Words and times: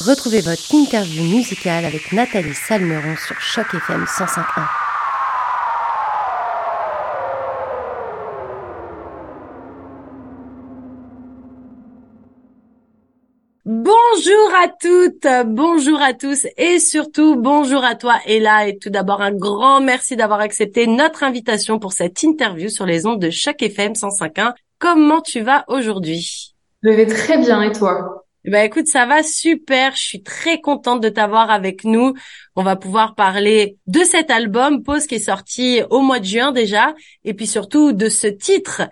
Retrouvez 0.00 0.40
votre 0.40 0.74
interview 0.74 1.22
musicale 1.24 1.84
avec 1.84 2.12
Nathalie 2.12 2.54
Salmeron 2.54 3.16
sur 3.16 3.38
Choc 3.38 3.66
FM 3.74 4.04
105.1. 4.04 4.66
Bonjour 13.66 14.54
à 14.62 14.68
toutes, 14.68 15.26
bonjour 15.54 16.00
à 16.00 16.14
tous 16.14 16.46
et 16.56 16.78
surtout 16.78 17.36
bonjour 17.36 17.84
à 17.84 17.94
toi 17.94 18.16
Ella 18.24 18.68
et 18.68 18.78
tout 18.78 18.88
d'abord 18.88 19.20
un 19.20 19.32
grand 19.32 19.82
merci 19.82 20.16
d'avoir 20.16 20.40
accepté 20.40 20.86
notre 20.86 21.24
invitation 21.24 21.78
pour 21.78 21.92
cette 21.92 22.22
interview 22.22 22.70
sur 22.70 22.86
les 22.86 23.04
ondes 23.04 23.20
de 23.20 23.28
Choc 23.28 23.62
FM 23.62 23.92
105.1. 23.92 24.54
Comment 24.78 25.20
tu 25.20 25.42
vas 25.42 25.66
aujourd'hui? 25.68 26.54
Je 26.82 26.88
vais 26.88 27.06
très 27.06 27.36
bien 27.36 27.60
et 27.60 27.72
toi? 27.72 28.24
Ben 28.44 28.64
écoute, 28.64 28.86
ça 28.86 29.06
va 29.06 29.22
super. 29.22 29.94
Je 29.94 30.02
suis 30.02 30.22
très 30.22 30.60
contente 30.60 31.02
de 31.02 31.08
t'avoir 31.08 31.50
avec 31.50 31.84
nous. 31.84 32.14
On 32.56 32.62
va 32.62 32.76
pouvoir 32.76 33.14
parler 33.14 33.76
de 33.86 34.00
cet 34.00 34.30
album 34.30 34.82
Pause 34.82 35.06
qui 35.06 35.16
est 35.16 35.18
sorti 35.18 35.82
au 35.90 36.00
mois 36.00 36.20
de 36.20 36.24
juin 36.24 36.52
déjà, 36.52 36.94
et 37.24 37.34
puis 37.34 37.46
surtout 37.46 37.92
de 37.92 38.08
ce 38.08 38.26
titre. 38.26 38.82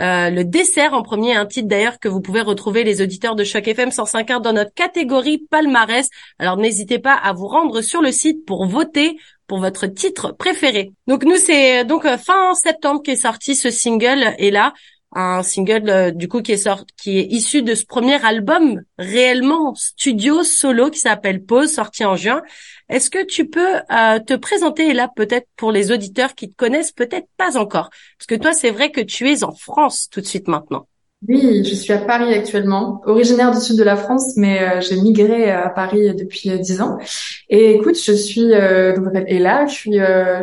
Euh, 0.00 0.30
le 0.30 0.44
dessert 0.44 0.94
en 0.94 1.02
premier, 1.02 1.34
un 1.34 1.46
titre 1.46 1.68
d'ailleurs 1.68 1.98
que 1.98 2.08
vous 2.08 2.20
pouvez 2.20 2.40
retrouver 2.40 2.84
les 2.84 3.02
auditeurs 3.02 3.34
de 3.34 3.42
Choc 3.42 3.66
FM 3.66 3.88
105.1 3.88 4.40
dans 4.40 4.52
notre 4.52 4.72
catégorie 4.72 5.38
palmarès. 5.50 6.08
Alors 6.38 6.56
n'hésitez 6.56 6.98
pas 6.98 7.14
à 7.14 7.32
vous 7.32 7.48
rendre 7.48 7.80
sur 7.80 8.00
le 8.00 8.12
site 8.12 8.44
pour 8.44 8.66
voter 8.66 9.18
pour 9.48 9.58
votre 9.58 9.86
titre 9.86 10.32
préféré. 10.32 10.92
Donc 11.08 11.24
nous 11.24 11.36
c'est 11.36 11.84
donc 11.84 12.04
euh, 12.04 12.16
fin 12.16 12.54
septembre 12.54 13.02
qui 13.02 13.12
est 13.12 13.16
sorti 13.16 13.56
ce 13.56 13.70
single 13.70 14.34
et 14.38 14.50
là 14.50 14.72
un 15.12 15.42
single 15.42 15.88
euh, 15.88 16.10
du 16.10 16.28
coup 16.28 16.42
qui 16.42 16.52
est 16.52 16.58
sorti, 16.58 16.86
qui 16.96 17.18
est 17.18 17.26
issu 17.30 17.62
de 17.62 17.74
ce 17.74 17.84
premier 17.84 18.22
album 18.24 18.82
réellement 18.98 19.74
studio 19.74 20.42
solo 20.42 20.90
qui 20.90 20.98
s'appelle 20.98 21.42
Pause, 21.42 21.72
sorti 21.72 22.04
en 22.04 22.16
juin. 22.16 22.42
Est-ce 22.88 23.10
que 23.10 23.24
tu 23.24 23.48
peux 23.48 23.76
euh, 23.76 24.18
te 24.18 24.34
présenter 24.34 24.92
là 24.92 25.08
peut-être 25.14 25.48
pour 25.56 25.72
les 25.72 25.92
auditeurs 25.92 26.34
qui 26.34 26.50
te 26.50 26.56
connaissent 26.56 26.92
peut-être 26.92 27.28
pas 27.36 27.56
encore, 27.56 27.90
parce 28.18 28.26
que 28.26 28.34
toi 28.34 28.52
c'est 28.52 28.70
vrai 28.70 28.90
que 28.90 29.00
tu 29.00 29.30
es 29.30 29.44
en 29.44 29.52
France 29.52 30.08
tout 30.10 30.20
de 30.20 30.26
suite 30.26 30.48
maintenant. 30.48 30.86
Oui, 31.26 31.64
je 31.64 31.74
suis 31.74 31.92
à 31.92 31.98
Paris 31.98 32.32
actuellement, 32.32 33.02
originaire 33.04 33.50
du 33.50 33.60
sud 33.60 33.76
de 33.76 33.82
la 33.82 33.96
France, 33.96 34.36
mais 34.36 34.62
euh, 34.62 34.80
j'ai 34.80 34.94
migré 35.00 35.50
à 35.50 35.68
Paris 35.68 36.14
depuis 36.14 36.56
dix 36.60 36.80
ans. 36.80 36.96
Et 37.48 37.72
écoute, 37.72 37.96
je 38.00 38.12
suis 38.12 38.54
euh, 38.54 38.94
et 39.26 39.40
là, 39.40 39.66
je 39.66 39.74
suis 39.74 39.98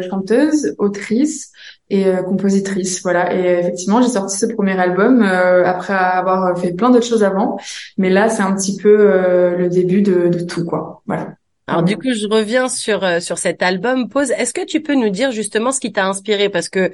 chanteuse, 0.09 0.75
autrice, 0.77 1.53
et 1.89 2.07
euh, 2.07 2.23
compositrice. 2.23 3.01
Voilà. 3.03 3.33
Et 3.35 3.59
effectivement, 3.59 4.01
j'ai 4.01 4.09
sorti 4.09 4.37
ce 4.37 4.45
premier 4.47 4.79
album 4.79 5.21
euh, 5.21 5.65
après 5.65 5.93
avoir 5.93 6.57
fait 6.57 6.73
plein 6.73 6.89
d'autres 6.89 7.05
choses 7.05 7.23
avant, 7.23 7.57
mais 7.97 8.09
là, 8.09 8.29
c'est 8.29 8.43
un 8.43 8.55
petit 8.55 8.77
peu 8.77 8.95
euh, 8.99 9.57
le 9.57 9.69
début 9.69 10.01
de, 10.01 10.27
de, 10.27 10.39
tout, 10.39 10.65
quoi. 10.65 11.01
Voilà. 11.05 11.35
Alors 11.67 11.81
du 11.81 11.97
coup, 11.97 12.13
je 12.13 12.27
reviens 12.27 12.67
sur 12.69 13.03
sur 13.21 13.39
cet 13.39 13.63
album 13.63 14.07
Pause. 14.07 14.31
Est-ce 14.37 14.53
que 14.53 14.63
tu 14.63 14.81
peux 14.81 14.93
nous 14.93 15.09
dire 15.09 15.31
justement 15.31 15.71
ce 15.71 15.79
qui 15.79 15.91
t'a 15.91 16.05
inspiré? 16.05 16.47
Parce 16.49 16.69
que 16.69 16.91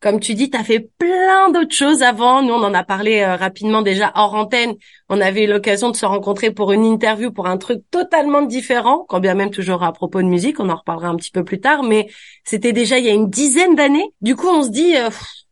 comme 0.00 0.20
tu 0.20 0.34
dis, 0.34 0.48
tu 0.48 0.56
as 0.56 0.62
fait 0.62 0.88
plein 0.98 1.50
d'autres 1.50 1.74
choses 1.74 2.02
avant. 2.02 2.42
Nous, 2.42 2.52
on 2.52 2.62
en 2.62 2.74
a 2.74 2.84
parlé 2.84 3.20
euh, 3.20 3.34
rapidement 3.36 3.82
déjà 3.82 4.12
hors 4.14 4.34
antenne. 4.34 4.74
On 5.08 5.20
avait 5.20 5.44
eu 5.44 5.46
l'occasion 5.48 5.90
de 5.90 5.96
se 5.96 6.06
rencontrer 6.06 6.52
pour 6.52 6.72
une 6.72 6.84
interview 6.84 7.32
pour 7.32 7.46
un 7.46 7.56
truc 7.56 7.82
totalement 7.90 8.42
différent, 8.42 9.04
quand 9.08 9.18
bien 9.18 9.34
même 9.34 9.50
toujours 9.50 9.82
à 9.82 9.92
propos 9.92 10.22
de 10.22 10.28
musique. 10.28 10.60
On 10.60 10.68
en 10.68 10.76
reparlera 10.76 11.08
un 11.08 11.16
petit 11.16 11.32
peu 11.32 11.42
plus 11.44 11.60
tard, 11.60 11.82
mais 11.82 12.08
c'était 12.44 12.72
déjà 12.72 12.98
il 12.98 13.06
y 13.06 13.10
a 13.10 13.14
une 13.14 13.28
dizaine 13.28 13.74
d'années. 13.74 14.12
Du 14.20 14.36
coup, 14.36 14.48
on 14.48 14.62
se 14.62 14.70
dit, 14.70 14.96
euh, 14.96 15.10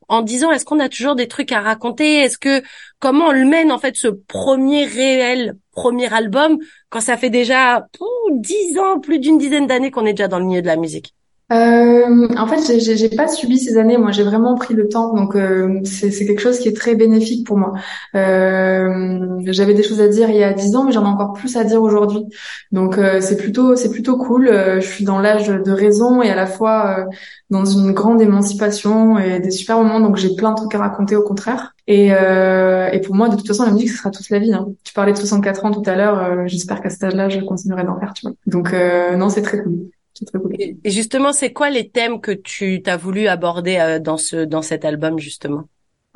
en 0.09 0.23
disant, 0.23 0.53
est-ce 0.53 0.65
qu'on 0.65 0.79
a 0.79 0.89
toujours 0.89 1.17
des 1.17 1.27
trucs 1.27 1.51
à 1.51 1.61
raconter? 1.61 2.19
Est-ce 2.19 2.39
que 2.39 2.63
comment 3.01 3.27
on 3.27 3.33
le 3.33 3.45
mène 3.45 3.73
en 3.73 3.79
fait 3.79 3.97
ce 3.97 4.07
premier 4.07 4.85
réel 4.85 5.57
premier 5.73 6.13
album 6.13 6.59
quand 6.89 7.01
ça 7.01 7.17
fait 7.17 7.31
déjà 7.31 7.87
dix 8.31 8.79
ans, 8.79 9.01
plus 9.01 9.19
d'une 9.19 9.39
dizaine 9.39 9.67
d'années 9.67 9.91
qu'on 9.91 10.07
est 10.07 10.13
déjà 10.13 10.29
dans 10.29 10.39
le 10.39 10.45
milieu 10.45 10.63
de 10.63 10.67
la 10.69 10.77
musique? 10.77 11.16
Euh, 11.53 12.27
en 12.37 12.47
fait, 12.49 12.81
j'ai, 12.81 12.97
j'ai 12.97 13.09
pas 13.09 13.29
subi 13.29 13.59
ces 13.59 13.79
années. 13.79 13.99
Moi, 13.99 14.11
j'ai 14.11 14.25
vraiment 14.25 14.57
pris 14.57 14.75
le 14.75 14.89
temps, 14.89 15.15
donc 15.15 15.37
euh, 15.37 15.81
c'est, 15.85 16.11
quelque 16.11 16.41
chose 16.41 16.59
qui 16.59 16.69
est 16.69 16.77
très 16.77 16.97
bénéfique 16.97 17.47
pour 17.47 17.57
moi. 17.57 17.73
Euh, 18.17 19.39
j'avais 19.47 19.75
des 19.75 19.85
choses 19.85 20.01
à 20.01 20.09
dire 20.09 20.29
il 20.29 20.37
y 20.37 20.43
a 20.43 20.53
dix 20.53 20.75
ans, 20.75 20.83
mais 20.85 20.91
j'en 20.91 21.05
ai 21.05 21.09
encore 21.09 21.35
plus 21.35 21.57
à 21.57 21.63
dire 21.63 21.81
aujourd'hui. 21.83 22.25
Donc, 22.73 22.99
euh, 22.99 23.21
c'est 23.21 23.37
plutôt, 23.37 23.77
c'est 23.77 23.91
plutôt 23.91 24.17
cool. 24.17 24.49
Euh, 24.49 24.81
je 24.81 24.89
suis 24.89 25.05
dans 25.05 25.21
l'âge 25.21 25.47
de 25.47 25.71
raison 25.71 26.21
et 26.21 26.31
à 26.31 26.35
la 26.35 26.47
fois 26.47 26.99
euh, 26.99 27.05
dans 27.51 27.65
une 27.65 27.93
grande 27.93 28.21
émancipation 28.21 29.17
et 29.17 29.39
des 29.39 29.53
super 29.53 29.79
moments. 29.79 30.01
Donc, 30.01 30.17
j'ai 30.17 30.35
plein 30.35 30.51
de 30.51 30.57
trucs 30.57 30.75
à 30.75 30.79
raconter, 30.79 31.15
au 31.15 31.23
contraire. 31.23 31.75
Et, 31.87 32.07
et 32.09 33.01
pour 33.05 33.15
moi, 33.15 33.29
de 33.29 33.37
toute 33.37 33.47
façon, 33.47 33.65
la 33.65 33.71
musique, 33.71 33.91
ce 33.91 33.99
sera 33.99 34.11
toute 34.11 34.29
la 34.31 34.41
vie. 34.41 34.53
Hein. 34.53 34.67
Tu 34.83 34.93
parlais 34.93 35.13
de 35.13 35.19
64 35.19 35.65
ans 35.65 35.71
tout 35.71 35.89
à 35.89 35.95
l'heure. 35.95 36.49
j'espère 36.49 36.81
qu'à 36.81 36.91
cet 36.91 37.05
âge-là, 37.05 37.29
je 37.29 37.39
continuerai 37.39 37.85
d'en 37.85 37.97
faire. 38.01 38.13
Tu 38.15 38.27
vois. 38.27 38.35
Donc, 38.47 38.75
non, 39.17 39.29
c'est 39.29 39.43
très 39.43 39.63
cool. 39.63 39.87
Et 40.59 40.91
justement, 40.91 41.33
c'est 41.33 41.53
quoi 41.53 41.71
les 41.71 41.89
thèmes 41.89 42.21
que 42.21 42.33
tu 42.33 42.83
t'as 42.83 42.97
voulu 42.97 43.29
aborder 43.29 43.77
euh, 43.77 43.99
dans 43.99 44.17
ce 44.17 44.45
dans 44.45 44.63
cet 44.63 44.85
album 44.85 45.19
justement? 45.19 45.65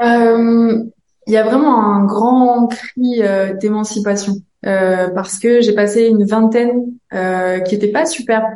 Euh, 0.02 0.82
Il 1.26 1.32
y 1.32 1.36
a 1.36 1.42
vraiment 1.42 1.82
un 1.84 2.04
grand 2.04 2.68
cri 2.68 3.22
euh, 3.22 3.54
d'émancipation. 3.54 4.34
Parce 4.62 5.38
que 5.38 5.62
j'ai 5.62 5.74
passé 5.74 6.06
une 6.06 6.24
vingtaine 6.24 6.92
qui 7.66 7.74
était 7.74 7.88
pas 7.92 8.04
super 8.04 8.46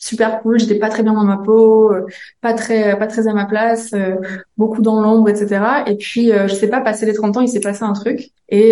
super 0.00 0.40
cool, 0.40 0.58
j'étais 0.58 0.78
pas 0.78 0.88
très 0.88 1.02
bien 1.02 1.12
dans 1.12 1.24
ma 1.24 1.36
peau, 1.36 1.92
euh, 1.92 2.06
pas 2.40 2.54
très 2.54 2.98
pas 2.98 3.06
très 3.06 3.28
à 3.28 3.34
ma 3.34 3.44
place, 3.44 3.92
euh, 3.92 4.16
beaucoup 4.56 4.80
dans 4.80 5.00
l'ombre, 5.00 5.28
etc. 5.28 5.62
Et 5.86 5.94
puis 5.94 6.32
euh, 6.32 6.48
je 6.48 6.54
sais 6.54 6.68
pas, 6.68 6.80
passé 6.80 7.06
les 7.06 7.12
30 7.12 7.36
ans, 7.36 7.40
il 7.42 7.48
s'est 7.48 7.60
passé 7.60 7.84
un 7.84 7.92
truc 7.92 8.30
et, 8.48 8.70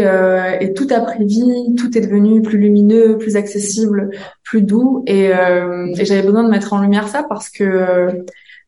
et 0.61 0.75
tout 0.75 0.89
a 0.91 1.01
pris 1.01 1.25
vie, 1.25 1.75
tout 1.77 1.97
est 1.97 2.01
devenu 2.01 2.43
plus 2.43 2.59
lumineux, 2.59 3.19
plus 3.19 3.37
accessible, 3.37 4.11
plus 4.43 4.63
doux 4.63 5.05
et, 5.07 5.27
et 5.27 6.05
j'avais 6.05 6.23
besoin 6.23 6.43
de 6.43 6.51
mettre 6.51 6.73
en 6.73 6.81
lumière 6.81 7.07
ça 7.07 7.23
parce 7.23 7.49
que 7.49 8.25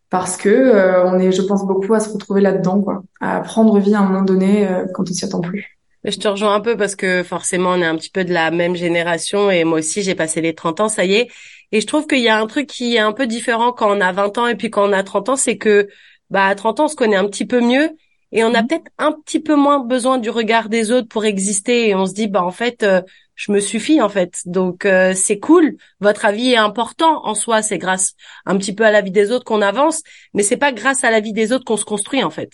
parce 0.08 0.36
que 0.36 1.02
on 1.06 1.18
est, 1.18 1.32
je 1.32 1.42
pense 1.42 1.66
beaucoup 1.66 1.94
à 1.94 2.00
se 2.00 2.12
retrouver 2.12 2.42
là-dedans, 2.42 2.80
quoi, 2.80 3.02
à 3.20 3.40
prendre 3.40 3.76
vie 3.80 3.94
à 3.94 4.00
un 4.00 4.04
moment 4.04 4.22
donné 4.22 4.68
quand 4.94 5.02
on 5.10 5.12
s'y 5.12 5.24
attend 5.24 5.40
plus. 5.40 5.80
Je 6.04 6.16
te 6.16 6.28
rejoins 6.28 6.54
un 6.54 6.60
peu 6.60 6.76
parce 6.76 6.94
que 6.94 7.22
forcément 7.22 7.70
on 7.70 7.82
est 7.82 7.86
un 7.86 7.96
petit 7.96 8.10
peu 8.10 8.24
de 8.24 8.32
la 8.32 8.50
même 8.50 8.74
génération 8.74 9.50
et 9.50 9.64
moi 9.64 9.80
aussi 9.80 10.02
j'ai 10.02 10.14
passé 10.14 10.40
les 10.40 10.54
30 10.54 10.80
ans, 10.80 10.88
ça 10.88 11.04
y 11.04 11.14
est. 11.14 11.28
Et 11.72 11.80
je 11.80 11.86
trouve 11.86 12.06
qu'il 12.06 12.20
y 12.20 12.28
a 12.28 12.38
un 12.38 12.46
truc 12.46 12.66
qui 12.66 12.96
est 12.96 13.00
un 13.00 13.12
peu 13.12 13.26
différent 13.26 13.72
quand 13.72 13.96
on 13.96 14.00
a 14.00 14.12
20 14.12 14.38
ans 14.38 14.46
et 14.46 14.56
puis 14.56 14.70
quand 14.70 14.88
on 14.88 14.92
a 14.92 15.02
30 15.02 15.30
ans, 15.30 15.36
c'est 15.36 15.56
que 15.56 15.88
bah 16.30 16.46
à 16.46 16.54
30 16.54 16.80
ans 16.80 16.84
on 16.84 16.88
se 16.88 16.96
connaît 16.96 17.16
un 17.16 17.26
petit 17.26 17.46
peu 17.46 17.60
mieux 17.60 17.90
et 18.32 18.44
on 18.44 18.54
a 18.54 18.62
mhm. 18.62 18.68
peut-être 18.68 18.90
un 18.98 19.12
petit 19.12 19.40
peu 19.40 19.56
moins 19.56 19.80
besoin 19.80 20.18
du 20.18 20.30
regard 20.30 20.68
des 20.68 20.92
autres 20.92 21.08
pour 21.08 21.24
exister 21.24 21.88
et 21.88 21.94
on 21.94 22.06
se 22.06 22.14
dit 22.14 22.28
bah 22.28 22.42
en 22.42 22.50
fait 22.50 22.82
euh, 22.82 23.02
je 23.34 23.52
me 23.52 23.60
suffis 23.60 24.00
en 24.00 24.08
fait. 24.08 24.40
Donc 24.46 24.84
euh, 24.84 25.12
c'est 25.14 25.38
cool, 25.38 25.76
votre 26.00 26.24
avis 26.24 26.50
est 26.50 26.56
important 26.56 27.24
en 27.24 27.34
soi, 27.34 27.62
c'est 27.62 27.78
grâce 27.78 28.14
un 28.46 28.56
petit 28.56 28.74
peu 28.74 28.84
à 28.84 28.90
la 28.90 29.00
vie 29.00 29.10
des 29.10 29.30
autres 29.30 29.44
qu'on 29.44 29.62
avance, 29.62 30.02
mais 30.34 30.42
c'est 30.42 30.56
pas 30.56 30.72
grâce 30.72 31.04
à 31.04 31.10
la 31.10 31.20
vie 31.20 31.32
des 31.32 31.52
autres 31.52 31.64
qu'on 31.64 31.76
se 31.76 31.84
construit 31.84 32.22
en 32.22 32.30
fait. 32.30 32.50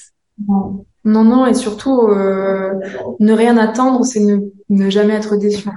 Non, 0.46 0.84
non, 1.04 1.24
non 1.24 1.46
et 1.46 1.54
surtout 1.54 2.02
euh, 2.08 2.72
ne 3.20 3.32
rien 3.32 3.56
attendre, 3.56 4.04
c'est 4.04 4.20
ne, 4.20 4.38
ne 4.68 4.90
jamais 4.90 5.14
être 5.14 5.36
déçu. 5.36 5.68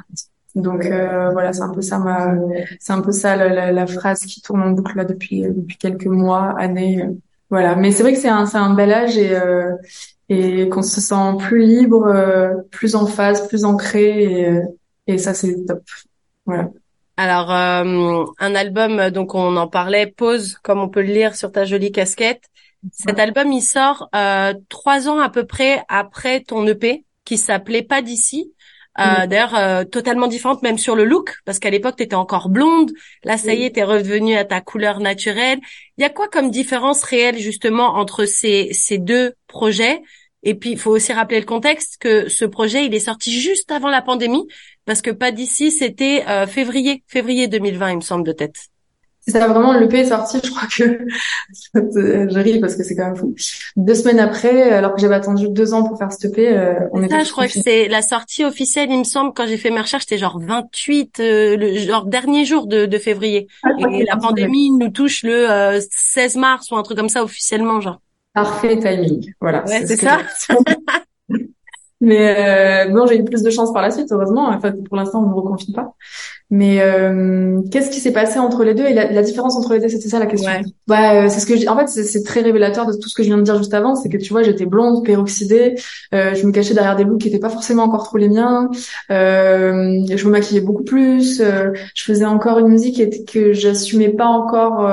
Donc 0.56 0.86
euh, 0.86 1.30
voilà, 1.32 1.54
c'est 1.54 1.62
un 1.62 1.70
peu 1.70 1.82
ça 1.82 2.00
ma, 2.00 2.34
c'est 2.80 2.94
un 2.94 3.02
peu 3.02 3.12
ça 3.12 3.36
la, 3.36 3.72
la, 3.72 3.88
phrase 3.88 4.22
qui 4.22 4.42
tourne 4.42 4.62
en 4.64 4.72
boucle 4.72 4.98
là 4.98 5.06
depuis 5.06 5.42
depuis 5.42 5.78
quelques 5.78 6.08
mois, 6.08 6.56
années. 6.58 7.06
voilà, 7.50 7.76
mais 7.76 7.92
c'est 7.92 8.02
vrai 8.02 8.14
que 8.14 8.20
c'est 8.20 8.30
un 8.30 8.46
c'est 8.48 8.58
un 8.58 8.74
bel 8.74 8.92
âge 8.92 9.18
et 9.18 9.36
euh, 9.36 9.76
et 10.28 10.68
qu'on 10.70 10.82
se 10.82 11.02
sent 11.02 11.38
plus 11.40 11.62
libre, 11.62 12.08
euh, 12.08 12.54
plus 12.72 12.96
en 12.96 13.06
phase, 13.06 13.48
plus 13.48 13.64
ancré 13.64 14.24
et 14.24 14.62
et 15.06 15.18
ça 15.20 15.36
c'est 15.36 15.66
top. 15.68 15.84
Voilà. 16.46 16.70
Alors 17.18 17.52
un 17.52 18.56
album 18.56 19.12
donc 19.12 19.36
on 19.36 19.56
en 19.56 19.68
parlait, 19.68 20.08
pause 20.08 20.58
comme 20.64 20.80
on 20.80 20.90
peut 20.90 21.02
le 21.02 21.14
lire 21.14 21.36
sur 21.36 21.52
ta 21.52 21.64
jolie 21.64 21.92
casquette. 21.92 22.44
Cet 22.92 23.20
album 23.20 23.52
il 23.52 23.62
sort 23.62 24.10
trois 24.70 25.10
ans 25.10 25.20
à 25.20 25.30
peu 25.30 25.46
près 25.46 25.84
après 25.90 26.40
ton 26.40 26.66
EP 26.66 27.06
qui 27.24 27.38
s'appelait 27.38 27.84
Pas 27.84 28.02
d'ici. 28.02 28.52
Euh, 29.00 29.28
d'ailleurs, 29.28 29.56
euh, 29.56 29.84
totalement 29.86 30.28
différente 30.28 30.62
même 30.62 30.78
sur 30.78 30.96
le 30.96 31.06
look, 31.06 31.36
parce 31.46 31.60
qu'à 31.60 31.70
l'époque, 31.70 31.96
tu 31.96 32.04
étais 32.04 32.16
encore 32.16 32.50
blonde. 32.50 32.92
Là, 33.24 33.38
ça 33.38 33.54
y 33.54 33.64
est, 33.64 33.76
t'es 33.76 33.84
revenue 33.84 34.36
à 34.36 34.44
ta 34.44 34.60
couleur 34.62 35.00
naturelle. 35.00 35.60
Il 35.98 36.02
y 36.02 36.06
a 36.06 36.10
quoi 36.10 36.28
comme 36.28 36.52
différence 36.52 37.04
réelle 37.04 37.38
justement 37.38 37.96
entre 37.96 38.26
ces, 38.26 38.70
ces 38.74 38.98
deux 38.98 39.34
projets? 39.48 40.02
Et 40.44 40.56
puis, 40.56 40.72
il 40.72 40.80
faut 40.80 40.92
aussi 40.92 41.14
rappeler 41.14 41.40
le 41.40 41.46
contexte 41.46 41.98
que 42.00 42.30
ce 42.30 42.46
projet, 42.46 42.86
il 42.86 42.94
est 42.94 43.00
sorti 43.00 43.32
juste 43.32 43.72
avant 43.72 43.90
la 43.90 44.02
pandémie, 44.02 44.48
parce 44.86 45.02
que 45.02 45.12
pas 45.12 45.32
d'ici, 45.32 45.72
c'était 45.72 46.26
euh, 46.28 46.48
février, 46.48 47.04
février 47.08 47.48
2020, 47.48 47.92
il 47.92 47.96
me 47.98 48.02
semble 48.02 48.26
de 48.26 48.32
tête. 48.32 48.70
C'est 49.30 49.38
ça, 49.38 49.48
vraiment, 49.48 49.74
l'EP 49.74 50.00
est 50.00 50.06
sorti, 50.06 50.40
je 50.44 50.50
crois 50.50 50.68
que, 50.68 51.06
je 52.34 52.40
ris 52.40 52.60
parce 52.60 52.76
que 52.76 52.84
c'est 52.84 52.96
quand 52.96 53.06
même 53.06 53.16
fou. 53.16 53.36
Deux 53.76 53.94
semaines 53.94 54.20
après, 54.20 54.72
alors 54.72 54.96
que 54.96 55.02
j'avais 55.02 55.16
attendu 55.16 55.50
deux 55.50 55.74
ans 55.74 55.84
pour 55.84 55.98
faire 55.98 56.12
cet 56.12 56.26
EP, 56.32 56.50
euh, 56.50 56.74
on 56.94 57.04
est. 57.04 57.10
Ça, 57.10 57.24
je 57.24 57.32
crois 57.32 57.48
que 57.48 57.60
c'est 57.62 57.88
la 57.88 58.02
sortie 58.02 58.44
officielle, 58.44 58.90
il 58.92 59.00
me 59.00 59.04
semble, 59.04 59.34
quand 59.34 59.46
j'ai 59.46 59.58
fait 59.58 59.70
mes 59.70 59.82
recherches, 59.82 60.04
c'était 60.04 60.18
genre 60.18 60.40
28, 60.40 61.20
euh, 61.20 61.58
le 61.58 61.76
genre 61.78 62.06
dernier 62.06 62.44
jour 62.46 62.66
de, 62.66 62.86
de 62.86 62.98
février. 62.98 63.48
Ah, 63.64 63.70
Et 63.92 64.04
la 64.04 64.18
pandémie 64.18 64.72
nous 64.72 64.90
touche 64.90 65.24
le 65.24 65.80
16 65.92 66.36
euh, 66.36 66.40
mars 66.40 66.72
ou 66.72 66.76
un 66.76 66.84
truc 66.84 66.98
comme 66.98 67.10
ça 67.10 67.24
officiellement, 67.24 67.82
genre. 67.82 68.00
Parfait 68.34 68.80
timing, 68.80 69.32
voilà. 69.40 69.64
Ouais, 69.66 69.86
c'est 69.86 69.98
ça. 69.98 70.20
Mais 72.02 72.88
euh, 72.88 72.94
bon, 72.94 73.06
j'ai 73.08 73.18
eu 73.18 73.24
plus 73.24 73.44
de 73.44 73.50
chance 73.50 73.74
par 73.74 73.82
la 73.82 73.92
suite, 73.92 74.08
heureusement. 74.12 74.50
Enfin, 74.50 74.72
pour 74.88 74.98
l'instant, 74.98 75.20
on 75.20 75.24
ne 75.24 75.30
me 75.30 75.36
reconfine 75.36 75.74
pas. 75.74 75.94
Mais 76.52 76.82
euh, 76.82 77.62
qu'est-ce 77.72 77.92
qui 77.92 78.00
s'est 78.00 78.12
passé 78.12 78.40
entre 78.40 78.64
les 78.64 78.74
deux 78.74 78.86
et 78.86 78.94
la, 78.94 79.22
différence 79.22 79.56
entre 79.56 79.74
les 79.74 79.80
deux, 79.80 79.90
c'était 79.90 80.10
ça 80.10 80.18
la 80.18 80.26
question. 80.26 80.52
Ouais. 80.52 80.62
Bah, 80.88 81.26
euh, 81.26 81.30
c'est 81.30 81.40
ce 81.40 81.46
que 81.46 81.56
je, 81.56 81.68
en 81.68 81.78
fait, 81.78 81.88
c'est 81.88 82.24
très 82.24 82.42
révélateur 82.42 82.88
de 82.88 82.94
tout 82.94 83.08
ce 83.08 83.14
que 83.14 83.22
je 83.22 83.28
viens 83.28 83.38
de 83.38 83.44
dire 83.44 83.58
juste 83.58 83.74
avant, 83.74 83.96
c'est 83.96 84.10
que 84.10 84.18
tu 84.18 84.34
vois, 84.34 84.42
j'étais 84.42 84.66
blonde, 84.66 85.06
peroxydée, 85.06 85.76
euh, 86.16 86.34
je 86.34 86.48
me 86.48 86.52
cachais 86.52 86.74
derrière 86.74 86.96
des 86.96 87.04
looks 87.04 87.22
qui 87.22 87.28
étaient 87.28 87.40
pas 87.40 87.50
forcément 87.50 87.84
encore 87.84 88.04
trop 88.04 88.18
les 88.18 88.30
miens, 88.30 88.72
euh, 89.12 90.02
je 90.10 90.26
me 90.26 90.32
maquillais 90.32 90.62
beaucoup 90.62 90.84
plus, 90.84 91.40
euh, 91.40 91.72
je 91.94 92.04
faisais 92.04 92.26
encore 92.26 92.58
une 92.58 92.70
musique 92.70 93.32
que 93.32 93.54
j'assumais 93.54 94.10
pas 94.10 94.26
encore 94.26 94.90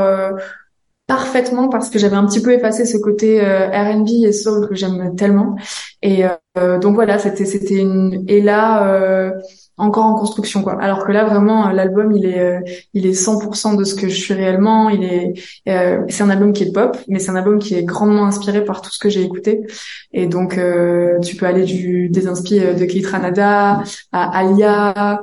parfaitement 1.06 1.69
parce 1.69 1.88
que 1.88 1.99
j'avais 1.99 2.17
un 2.17 2.26
petit 2.26 2.43
peu 2.43 2.52
effacé 2.52 2.85
ce 2.85 2.99
côté 2.99 3.41
euh, 3.41 3.69
R&B 3.69 4.09
et 4.25 4.32
soul 4.32 4.69
que 4.69 4.75
j'aime 4.75 5.14
tellement. 5.17 5.56
Et 6.03 6.25
euh, 6.59 6.79
donc 6.79 6.95
voilà, 6.95 7.19
c'était 7.19 7.45
c'était 7.45 7.77
une 7.77 8.25
et 8.29 8.41
là 8.41 8.87
euh, 8.89 9.31
encore 9.77 10.05
en 10.05 10.15
construction 10.15 10.63
quoi. 10.63 10.81
Alors 10.81 11.07
que 11.07 11.13
là 11.13 11.25
vraiment 11.25 11.69
l'album 11.71 12.13
il 12.13 12.27
est 12.27 12.39
euh, 12.39 12.61
il 12.93 13.07
est 13.07 13.13
100% 13.13 13.77
de 13.77 13.85
ce 13.85 13.95
que 13.95 14.09
je 14.09 14.15
suis 14.15 14.35
réellement. 14.35 14.91
Il 14.91 15.05
est 15.05 15.35
euh, 15.69 16.03
c'est 16.09 16.23
un 16.23 16.31
album 16.31 16.53
qui 16.53 16.65
est 16.65 16.73
pop, 16.73 16.97
mais 17.09 17.19
c'est 17.19 17.31
un 17.31 17.37
album 17.37 17.59
qui 17.59 17.75
est 17.75 17.85
grandement 17.85 18.27
inspiré 18.27 18.65
par 18.65 18.83
tout 18.83 18.91
ce 18.91 18.99
que 18.99 19.09
j'ai 19.09 19.23
écouté. 19.23 19.67
Et 20.13 20.27
donc 20.27 20.59
tu 21.23 21.37
peux 21.37 21.47
aller 21.47 21.65
du 21.65 22.09
des 22.11 22.27
inspi 22.29 22.61
de 22.61 22.85
Keith 22.85 23.07
Ranada 23.07 23.83
à 24.13 24.39
Alia, 24.39 25.21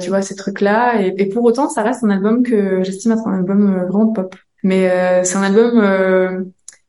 tu 0.00 0.08
vois 0.08 0.22
ces 0.22 0.34
trucs 0.36 0.60
là. 0.60 1.00
Et, 1.00 1.14
et, 1.16 1.26
pour 1.26 1.44
autant 1.44 1.68
ça 1.68 1.82
reste 1.82 2.04
un 2.04 2.10
album 2.10 2.42
que 2.42 2.82
j'estime 2.82 3.12
être 3.12 3.26
un 3.26 3.38
album 3.38 3.86
vraiment 3.88 4.12
pop. 4.12 4.34
Mais 4.62 4.90
euh, 4.90 5.24
c'est 5.24 5.36
un 5.36 5.42
album 5.42 5.78
euh, 5.78 6.44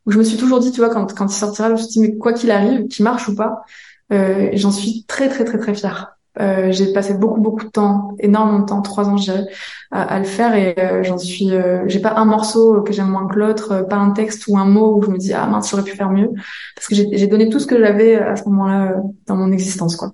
où 0.06 0.10
je 0.12 0.18
me 0.18 0.24
suis 0.24 0.36
toujours 0.36 0.60
dit, 0.60 0.72
tu 0.72 0.80
vois, 0.80 0.90
quand, 0.90 1.14
quand 1.14 1.26
il 1.26 1.36
sortira, 1.36 1.68
je 1.68 1.72
me 1.72 1.78
suis 1.78 1.88
dit, 1.88 2.00
mais 2.00 2.16
quoi 2.16 2.32
qu'il 2.32 2.50
arrive, 2.50 2.88
qu'il 2.88 3.04
marche 3.04 3.28
ou 3.28 3.34
pas, 3.34 3.62
euh, 4.12 4.50
j'en 4.54 4.70
suis 4.70 5.04
très 5.06 5.28
très 5.28 5.44
très 5.44 5.58
très 5.58 5.74
fière. 5.74 6.16
Euh, 6.40 6.70
j'ai 6.70 6.92
passé 6.92 7.14
beaucoup 7.14 7.40
beaucoup 7.40 7.64
de 7.64 7.70
temps, 7.70 8.14
énormément 8.20 8.60
de 8.60 8.66
temps, 8.66 8.82
trois 8.82 9.08
ans 9.08 9.16
je 9.16 9.32
à, 9.90 10.02
à 10.02 10.18
le 10.18 10.24
faire 10.24 10.54
et 10.54 10.74
euh, 10.78 11.02
j'en 11.02 11.18
suis. 11.18 11.52
Euh, 11.52 11.82
j'ai 11.86 11.98
pas 11.98 12.14
un 12.14 12.24
morceau 12.24 12.82
que 12.82 12.92
j'aime 12.92 13.08
moins 13.08 13.26
que 13.26 13.36
l'autre, 13.36 13.84
pas 13.88 13.96
un 13.96 14.12
texte 14.12 14.46
ou 14.46 14.56
un 14.56 14.64
mot 14.64 14.96
où 14.96 15.02
je 15.02 15.10
me 15.10 15.18
dis 15.18 15.32
ah 15.32 15.46
mince 15.46 15.70
j'aurais 15.70 15.82
pu 15.82 15.96
faire 15.96 16.10
mieux 16.10 16.30
parce 16.76 16.86
que 16.86 16.94
j'ai 16.94 17.26
donné 17.26 17.48
tout 17.48 17.58
ce 17.58 17.66
que 17.66 17.78
j'avais 17.78 18.14
à 18.14 18.36
ce 18.36 18.44
moment-là 18.44 18.94
dans 19.26 19.36
mon 19.36 19.50
existence 19.50 19.96
quoi. 19.96 20.12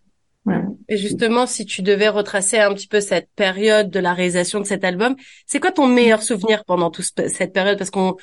Et 0.89 0.97
justement, 0.97 1.47
si 1.47 1.67
tu 1.67 1.83
devais 1.83 2.09
retracer 2.09 2.59
un 2.59 2.73
petit 2.73 2.87
peu 2.87 3.01
cette 3.01 3.29
période 3.35 3.91
de 3.91 3.99
la 3.99 4.15
réalisation 4.15 4.61
de 4.61 4.65
cet 4.65 4.85
album, 4.85 5.17
c'est 5.45 5.59
quoi 5.59 5.73
ton 5.73 5.89
meilleur 5.89 6.23
souvenir 6.23 6.65
pendant 6.65 6.91
toute 6.91 7.05
cette 7.05 7.53
période? 7.53 7.77
Parce 7.79 7.91
qu'on 7.91 8.17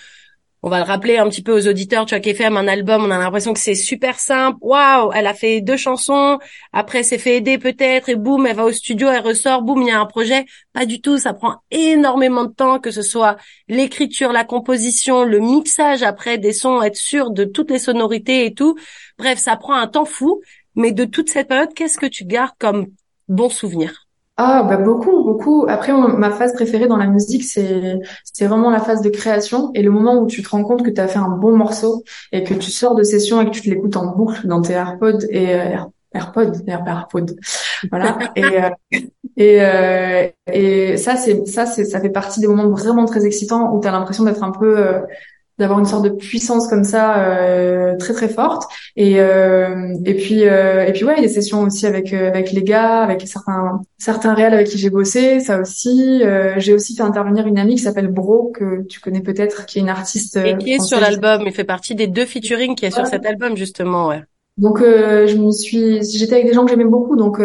on 0.63 0.69
va 0.69 0.79
le 0.79 0.85
rappeler 0.85 1.17
un 1.17 1.27
petit 1.27 1.43
peu 1.43 1.51
aux 1.51 1.67
auditeurs, 1.67 2.05
tu 2.05 2.15
vois, 2.15 2.21
KFM, 2.21 2.55
un 2.55 2.69
album, 2.69 3.03
on 3.03 3.11
a 3.11 3.17
l'impression 3.17 3.53
que 3.53 3.59
c'est 3.59 3.75
super 3.75 4.17
simple. 4.17 4.57
Waouh, 4.61 5.11
elle 5.13 5.27
a 5.27 5.33
fait 5.33 5.59
deux 5.59 5.75
chansons, 5.75 6.39
après 6.71 7.03
c'est 7.03 7.17
fait 7.17 7.35
aider 7.35 7.57
peut-être, 7.57 8.07
et 8.07 8.15
boum, 8.15 8.47
elle 8.47 8.55
va 8.55 8.63
au 8.63 8.71
studio, 8.71 9.09
elle 9.09 9.21
ressort, 9.21 9.61
boum, 9.61 9.81
il 9.81 9.89
y 9.89 9.91
a 9.91 9.99
un 9.99 10.05
projet. 10.05 10.45
Pas 10.71 10.85
du 10.85 11.01
tout, 11.01 11.17
ça 11.17 11.33
prend 11.33 11.57
énormément 11.69 12.45
de 12.45 12.53
temps, 12.53 12.79
que 12.79 12.91
ce 12.91 13.01
soit 13.01 13.35
l'écriture, 13.67 14.31
la 14.31 14.45
composition, 14.45 15.25
le 15.25 15.39
mixage 15.39 16.01
après 16.01 16.37
des 16.37 16.53
sons, 16.53 16.81
être 16.81 16.95
sûr 16.95 17.31
de 17.31 17.43
toutes 17.43 17.69
les 17.69 17.79
sonorités 17.79 18.45
et 18.45 18.53
tout. 18.53 18.77
Bref, 19.17 19.37
ça 19.39 19.57
prend 19.57 19.75
un 19.75 19.87
temps 19.87 20.05
fou. 20.05 20.41
Mais 20.75 20.91
de 20.91 21.05
toute 21.05 21.29
cette 21.29 21.49
période, 21.49 21.73
qu'est-ce 21.75 21.97
que 21.97 22.07
tu 22.07 22.25
gardes 22.25 22.55
comme 22.57 22.87
bon 23.27 23.49
souvenir? 23.49 24.07
Ah 24.37 24.63
bah 24.63 24.77
beaucoup 24.77 25.23
beaucoup. 25.23 25.65
Après 25.69 25.93
ma 25.93 26.31
phase 26.31 26.53
préférée 26.53 26.87
dans 26.87 26.97
la 26.97 27.05
musique 27.07 27.43
c'est 27.43 27.99
c'est 28.23 28.47
vraiment 28.47 28.71
la 28.71 28.79
phase 28.79 29.01
de 29.01 29.09
création 29.09 29.71
et 29.75 29.83
le 29.83 29.91
moment 29.91 30.15
où 30.19 30.27
tu 30.27 30.41
te 30.41 30.49
rends 30.49 30.63
compte 30.63 30.83
que 30.83 30.89
tu 30.89 30.99
as 30.99 31.07
fait 31.07 31.19
un 31.19 31.29
bon 31.29 31.55
morceau 31.55 32.03
et 32.31 32.43
que 32.43 32.55
tu 32.55 32.71
sors 32.71 32.95
de 32.95 33.03
session 33.03 33.41
et 33.41 33.45
que 33.45 33.51
tu 33.51 33.61
te 33.61 33.69
l'écoutes 33.69 33.95
en 33.95 34.15
boucle 34.15 34.47
dans 34.47 34.61
tes 34.61 34.73
AirPods 34.73 35.19
et 35.29 35.53
euh, 35.55 35.75
AirPods 36.13 36.63
AirPods. 36.67 37.35
Voilà. 37.91 38.17
Et 38.35 38.43
euh, 38.43 38.69
et 39.37 39.61
euh, 39.61 40.27
et 40.51 40.97
ça 40.97 41.15
c'est 41.15 41.45
ça 41.47 41.65
c'est 41.65 41.85
ça 41.85 41.99
fait 41.99 42.09
partie 42.09 42.39
des 42.39 42.47
moments 42.47 42.69
vraiment 42.69 43.05
très 43.05 43.25
excitants 43.25 43.73
où 43.73 43.81
tu 43.81 43.87
as 43.87 43.91
l'impression 43.91 44.23
d'être 44.23 44.43
un 44.43 44.51
peu 44.51 44.77
euh, 44.77 44.99
d'avoir 45.59 45.79
une 45.79 45.85
sorte 45.85 46.03
de 46.03 46.09
puissance 46.09 46.67
comme 46.67 46.83
ça 46.83 47.17
euh, 47.19 47.95
très 47.97 48.13
très 48.13 48.27
forte. 48.27 48.63
Et 48.95 49.19
euh, 49.19 49.93
et 50.05 50.15
puis 50.15 50.47
euh, 50.47 50.85
et 50.85 50.93
puis 50.93 51.05
ouais 51.05 51.21
des 51.21 51.27
sessions 51.27 51.61
aussi 51.61 51.85
avec 51.85 52.13
euh, 52.13 52.29
avec 52.29 52.51
les 52.51 52.63
gars 52.63 53.01
avec 53.01 53.21
certains 53.27 53.81
certains 53.97 54.33
réels 54.33 54.53
avec 54.53 54.67
qui 54.67 54.77
j'ai 54.77 54.89
bossé 54.89 55.39
ça 55.39 55.59
aussi. 55.59 56.21
Euh, 56.23 56.55
j'ai 56.57 56.73
aussi 56.73 56.95
fait 56.95 57.03
intervenir 57.03 57.45
une 57.45 57.59
amie 57.59 57.75
qui 57.75 57.81
s'appelle 57.81 58.07
Bro 58.07 58.51
que 58.55 58.83
tu 58.87 58.99
connais 58.99 59.21
peut-être 59.21 59.65
qui 59.65 59.77
est 59.77 59.81
une 59.81 59.89
artiste 59.89 60.37
et 60.37 60.57
qui 60.57 60.73
est 60.73 60.79
sur 60.79 60.99
l'album. 60.99 61.43
Il 61.45 61.53
fait 61.53 61.63
partie 61.63 61.95
des 61.95 62.07
deux 62.07 62.25
featuring 62.25 62.75
qui 62.75 62.85
est 62.85 62.91
sur 62.91 63.05
cet 63.05 63.25
album 63.25 63.55
justement 63.55 64.07
ouais. 64.07 64.23
Donc 64.57 64.79
je 64.79 65.35
me 65.37 65.51
suis 65.51 66.03
j'étais 66.03 66.33
avec 66.33 66.47
des 66.47 66.53
gens 66.53 66.65
que 66.65 66.71
j'aimais 66.71 66.83
beaucoup 66.85 67.15
donc 67.15 67.39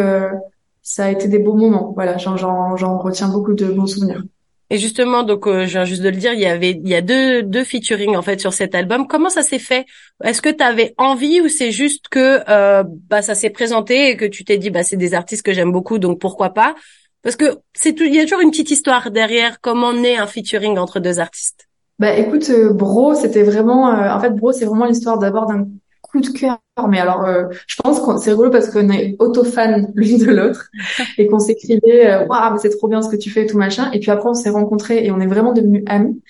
ça 0.82 1.04
a 1.04 1.10
été 1.10 1.28
des 1.28 1.38
beaux 1.38 1.54
moments. 1.54 1.92
Voilà 1.94 2.16
j'en 2.16 2.36
j'en 2.36 2.98
retiens 2.98 3.28
beaucoup 3.28 3.52
de 3.52 3.66
bons 3.66 3.86
souvenirs 3.86 4.22
et 4.70 4.78
justement, 4.78 5.22
donc 5.22 5.46
euh, 5.46 5.64
je 5.64 5.70
viens 5.72 5.84
juste 5.84 6.02
de 6.02 6.08
le 6.08 6.16
dire, 6.16 6.32
il 6.34 6.40
y 6.40 6.46
avait 6.46 6.72
il 6.72 6.88
y 6.88 6.94
a 6.94 7.00
deux 7.00 7.42
deux 7.42 7.64
featuring 7.64 8.16
en 8.16 8.22
fait 8.22 8.40
sur 8.40 8.52
cet 8.52 8.74
album. 8.74 9.06
Comment 9.06 9.30
ça 9.30 9.42
s'est 9.42 9.58
fait? 9.58 9.86
Est-ce 10.22 10.42
que 10.42 10.50
tu 10.50 10.62
avais 10.62 10.94
envie 10.98 11.40
ou 11.40 11.48
c'est 11.48 11.70
juste 11.70 12.08
que 12.08 12.40
euh, 12.48 12.84
bah 13.08 13.22
ça 13.22 13.34
s'est 13.34 13.50
présenté 13.50 14.10
et 14.10 14.16
que 14.16 14.26
tu 14.26 14.44
t'es 14.44 14.58
dit 14.58 14.70
bah 14.70 14.82
c'est 14.82 14.96
des 14.96 15.14
artistes 15.14 15.42
que 15.42 15.52
j'aime 15.52 15.72
beaucoup 15.72 15.98
donc 15.98 16.20
pourquoi 16.20 16.50
pas? 16.50 16.74
Parce 17.22 17.36
que 17.36 17.58
c'est 17.74 17.94
tout 17.94 18.04
il 18.04 18.14
y 18.14 18.20
a 18.20 18.24
toujours 18.24 18.40
une 18.40 18.50
petite 18.50 18.70
histoire 18.70 19.10
derrière 19.10 19.60
comment 19.60 19.92
naît 19.92 20.16
un 20.16 20.26
featuring 20.26 20.78
entre 20.78 21.00
deux 21.00 21.18
artistes. 21.18 21.68
Bah 21.98 22.16
écoute, 22.16 22.48
euh, 22.50 22.72
Bro, 22.72 23.14
c'était 23.14 23.42
vraiment, 23.42 23.92
euh, 23.92 24.08
en 24.10 24.20
fait, 24.20 24.30
Bro, 24.30 24.52
c'est 24.52 24.64
vraiment 24.64 24.84
l'histoire 24.84 25.18
d'abord 25.18 25.46
d'un 25.46 25.66
coup 26.10 26.20
de 26.20 26.28
cœur. 26.28 26.58
Mais 26.88 27.00
alors, 27.00 27.24
euh, 27.24 27.44
je 27.66 27.76
pense 27.82 28.00
que 28.00 28.18
c'est 28.18 28.30
rigolo 28.30 28.50
parce 28.50 28.70
qu'on 28.70 28.88
est 28.90 29.16
auto-fans 29.18 29.88
l'une 29.94 30.18
de 30.18 30.30
l'autre 30.30 30.68
et 31.18 31.26
qu'on 31.26 31.38
s'écrivait 31.38 32.10
euh, 32.10 32.26
waouh 32.26 32.52
mais 32.52 32.58
c'est 32.58 32.70
trop 32.70 32.88
bien 32.88 33.02
ce 33.02 33.08
que 33.08 33.16
tu 33.16 33.30
fais 33.30 33.46
tout 33.46 33.58
machin. 33.58 33.90
Et 33.92 34.00
puis 34.00 34.10
après 34.10 34.28
on 34.28 34.34
s'est 34.34 34.50
rencontrés 34.50 35.04
et 35.04 35.10
on 35.10 35.20
est 35.20 35.26
vraiment 35.26 35.52
devenus 35.52 35.82
amis. 35.86 36.22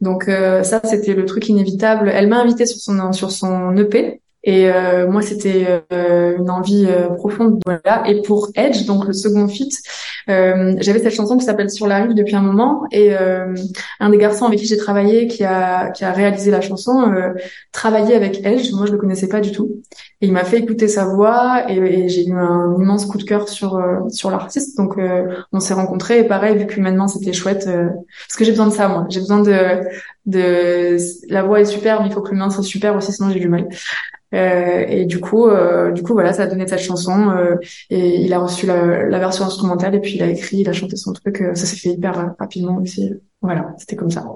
Donc 0.00 0.28
euh, 0.28 0.62
ça 0.62 0.80
c'était 0.84 1.14
le 1.14 1.24
truc 1.24 1.48
inévitable. 1.48 2.10
Elle 2.12 2.28
m'a 2.28 2.40
invité 2.40 2.66
sur 2.66 2.78
son 2.78 3.12
sur 3.12 3.30
son 3.30 3.76
EP 3.76 4.20
et 4.46 4.70
euh, 4.70 5.10
moi, 5.10 5.22
c'était 5.22 5.82
euh, 5.92 6.38
une 6.38 6.50
envie 6.50 6.86
euh, 6.86 7.08
profonde. 7.08 7.60
Voilà. 7.66 8.08
Et 8.08 8.22
pour 8.22 8.48
Edge, 8.54 8.86
donc 8.86 9.04
le 9.04 9.12
second 9.12 9.48
feat, 9.48 9.72
j'avais 10.28 11.00
cette 11.00 11.14
chanson 11.14 11.36
qui 11.36 11.44
s'appelle 11.44 11.68
Sur 11.68 11.88
la 11.88 11.96
rive 11.96 12.14
depuis 12.14 12.36
un 12.36 12.42
moment. 12.42 12.84
Et 12.92 13.14
un 13.14 14.10
des 14.10 14.18
garçons 14.18 14.46
avec 14.46 14.60
qui 14.60 14.66
j'ai 14.66 14.76
travaillé, 14.76 15.26
qui 15.26 15.44
a 15.44 15.90
qui 15.90 16.04
a 16.04 16.12
réalisé 16.12 16.50
la 16.50 16.60
chanson, 16.60 17.12
travaillait 17.72 18.14
avec 18.14 18.44
Edge. 18.46 18.72
Moi, 18.72 18.86
je 18.86 18.92
le 18.92 18.98
connaissais 18.98 19.28
pas 19.28 19.40
du 19.40 19.50
tout. 19.50 19.82
Et 20.20 20.26
il 20.26 20.32
m'a 20.32 20.44
fait 20.44 20.58
écouter 20.58 20.88
sa 20.88 21.04
voix 21.04 21.70
et, 21.70 22.08
j'ai 22.08 22.26
eu 22.26 22.32
un 22.32 22.76
immense 22.80 23.06
coup 23.06 23.18
de 23.18 23.24
cœur 23.24 23.48
sur 23.48 23.80
sur 24.08 24.30
l'artiste. 24.30 24.76
Donc, 24.76 24.96
on 25.52 25.60
s'est 25.60 25.74
rencontrés. 25.74 26.20
Et 26.20 26.24
pareil, 26.24 26.56
vu 26.56 26.66
qu'humainement 26.66 27.08
c'était 27.08 27.32
chouette, 27.32 27.66
parce 27.66 28.36
que 28.36 28.44
j'ai 28.44 28.52
besoin 28.52 28.66
de 28.68 28.72
ça, 28.72 28.88
moi. 28.88 29.06
J'ai 29.08 29.20
besoin 29.20 29.40
de 29.40 29.80
de 30.26 30.96
la 31.28 31.42
voix 31.44 31.60
est 31.60 31.64
super, 31.64 32.02
mais 32.02 32.08
il 32.08 32.12
faut 32.12 32.20
que 32.20 32.30
l'humain 32.30 32.50
soit 32.50 32.64
super 32.64 32.96
aussi, 32.96 33.12
sinon 33.12 33.30
j'ai 33.30 33.38
du 33.38 33.48
mal. 33.48 33.68
Euh, 34.36 34.84
et 34.88 35.06
du 35.06 35.20
coup, 35.20 35.46
euh, 35.46 35.92
du 35.92 36.02
coup, 36.02 36.12
voilà, 36.12 36.32
ça 36.32 36.42
a 36.42 36.46
donné 36.46 36.66
cette 36.66 36.80
chanson. 36.80 37.30
Euh, 37.30 37.56
et 37.90 38.20
il 38.20 38.32
a 38.32 38.38
reçu 38.38 38.66
la, 38.66 39.04
la, 39.04 39.18
version 39.18 39.44
instrumentale 39.44 39.94
et 39.94 40.00
puis 40.00 40.14
il 40.16 40.22
a 40.22 40.28
écrit, 40.28 40.58
il 40.58 40.68
a 40.68 40.72
chanté 40.72 40.96
son 40.96 41.12
truc. 41.12 41.42
Ça 41.54 41.66
s'est 41.66 41.76
fait 41.76 41.90
hyper 41.90 42.34
rapidement 42.38 42.76
aussi. 42.76 43.12
Voilà, 43.40 43.74
c'était 43.78 43.96
comme 43.96 44.10
ça. 44.10 44.26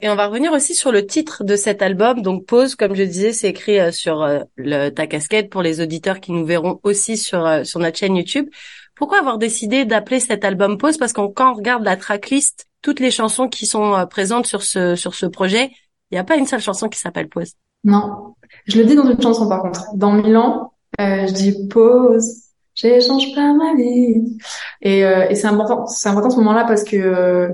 Et 0.00 0.10
on 0.10 0.16
va 0.16 0.26
revenir 0.26 0.52
aussi 0.52 0.74
sur 0.74 0.92
le 0.92 1.06
titre 1.06 1.44
de 1.44 1.56
cet 1.56 1.80
album. 1.80 2.20
Donc 2.20 2.44
Pause, 2.44 2.74
comme 2.74 2.94
je 2.94 3.02
disais, 3.02 3.32
c'est 3.32 3.48
écrit 3.48 3.92
sur 3.92 4.26
le, 4.56 4.88
ta 4.90 5.06
casquette 5.06 5.48
pour 5.48 5.62
les 5.62 5.80
auditeurs 5.80 6.20
qui 6.20 6.32
nous 6.32 6.44
verront 6.44 6.80
aussi 6.82 7.16
sur 7.16 7.64
sur 7.64 7.80
notre 7.80 7.96
chaîne 7.96 8.16
YouTube. 8.16 8.48
Pourquoi 8.94 9.18
avoir 9.18 9.38
décidé 9.38 9.84
d'appeler 9.84 10.20
cet 10.20 10.44
album 10.44 10.76
Pause? 10.76 10.98
Parce 10.98 11.12
que 11.12 11.26
quand 11.28 11.52
on 11.52 11.54
regarde 11.54 11.84
la 11.84 11.96
tracklist, 11.96 12.66
toutes 12.82 13.00
les 13.00 13.10
chansons 13.10 13.48
qui 13.48 13.66
sont 13.66 14.06
présentes 14.10 14.46
sur 14.46 14.62
ce 14.62 14.96
sur 14.96 15.14
ce 15.14 15.26
projet, 15.26 15.70
il 16.10 16.14
n'y 16.14 16.18
a 16.18 16.24
pas 16.24 16.36
une 16.36 16.46
seule 16.46 16.60
chanson 16.60 16.88
qui 16.88 16.98
s'appelle 16.98 17.28
Pause. 17.28 17.54
Non, 17.84 18.34
je 18.66 18.78
le 18.78 18.84
dis 18.84 18.94
dans 18.96 19.08
une 19.08 19.20
chanson 19.20 19.48
par 19.48 19.62
contre. 19.62 19.94
Dans 19.94 20.12
Milan, 20.12 20.72
euh, 21.00 21.26
je 21.26 21.32
dis 21.32 21.68
pause, 21.68 22.44
j'échange 22.74 23.34
pas 23.34 23.52
ma 23.52 23.74
vie. 23.74 24.38
Et, 24.82 25.04
euh, 25.04 25.28
et 25.28 25.34
c'est 25.34 25.46
important, 25.46 25.86
c'est 25.86 26.08
important 26.08 26.30
ce 26.30 26.36
moment-là 26.36 26.64
parce 26.66 26.84
que 26.84 26.96
euh, 26.96 27.50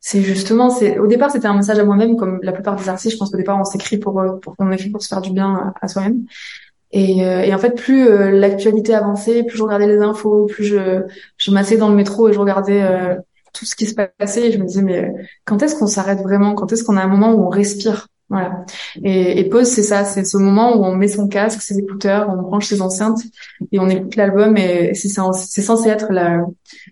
c'est 0.00 0.22
justement, 0.22 0.70
c'est 0.70 0.98
au 0.98 1.06
départ 1.06 1.30
c'était 1.30 1.46
un 1.48 1.56
message 1.56 1.78
à 1.78 1.84
moi-même, 1.84 2.16
comme 2.16 2.40
la 2.42 2.52
plupart 2.52 2.76
des 2.76 2.88
artistes. 2.88 3.12
Je 3.12 3.18
pense 3.18 3.30
qu'au 3.30 3.36
départ 3.36 3.58
on 3.58 3.64
s'écrit 3.64 3.98
pour 3.98 4.20
euh, 4.20 4.36
pour 4.40 4.56
qu'on 4.56 4.70
écrit 4.72 4.90
pour 4.90 5.02
se 5.02 5.08
faire 5.08 5.20
du 5.20 5.30
bien 5.32 5.74
à, 5.80 5.88
soi-même. 5.88 6.24
Et, 6.92 7.26
euh, 7.26 7.42
et, 7.42 7.52
en 7.52 7.58
fait, 7.58 7.74
plus 7.74 8.08
l'actualité 8.32 8.94
avançait, 8.94 9.42
plus 9.42 9.58
je 9.58 9.62
regardais 9.62 9.88
les 9.88 9.98
infos, 9.98 10.46
plus 10.46 10.64
je 10.64 11.02
je 11.36 11.50
m'asseyais 11.50 11.78
dans 11.78 11.88
le 11.90 11.96
métro 11.96 12.28
et 12.28 12.32
je 12.32 12.38
regardais 12.38 13.18
tout 13.52 13.64
ce 13.66 13.76
qui 13.76 13.86
se 13.86 13.94
passait. 13.94 14.48
Et 14.48 14.52
je 14.52 14.58
me 14.58 14.64
disais 14.66 14.82
mais 14.82 15.12
quand 15.44 15.62
est-ce 15.62 15.76
qu'on 15.76 15.86
s'arrête 15.88 16.20
vraiment? 16.22 16.54
Quand 16.54 16.72
est-ce 16.72 16.84
qu'on 16.84 16.96
a 16.96 17.02
un 17.02 17.08
moment 17.08 17.32
où 17.34 17.44
on 17.44 17.48
respire? 17.48 18.06
Voilà. 18.28 18.64
Et, 19.02 19.38
et 19.38 19.48
pause, 19.48 19.68
c'est 19.68 19.82
ça, 19.82 20.04
c'est 20.04 20.24
ce 20.24 20.36
moment 20.36 20.76
où 20.76 20.84
on 20.84 20.96
met 20.96 21.08
son 21.08 21.28
casque, 21.28 21.62
ses 21.62 21.78
écouteurs, 21.78 22.28
on 22.28 22.42
branche 22.42 22.66
ses 22.66 22.82
enceintes 22.82 23.20
et 23.70 23.78
on 23.78 23.88
écoute 23.88 24.16
l'album 24.16 24.56
et 24.56 24.94
c'est 24.94 25.08
censé 25.08 25.88
être 25.88 26.12
la, 26.12 26.44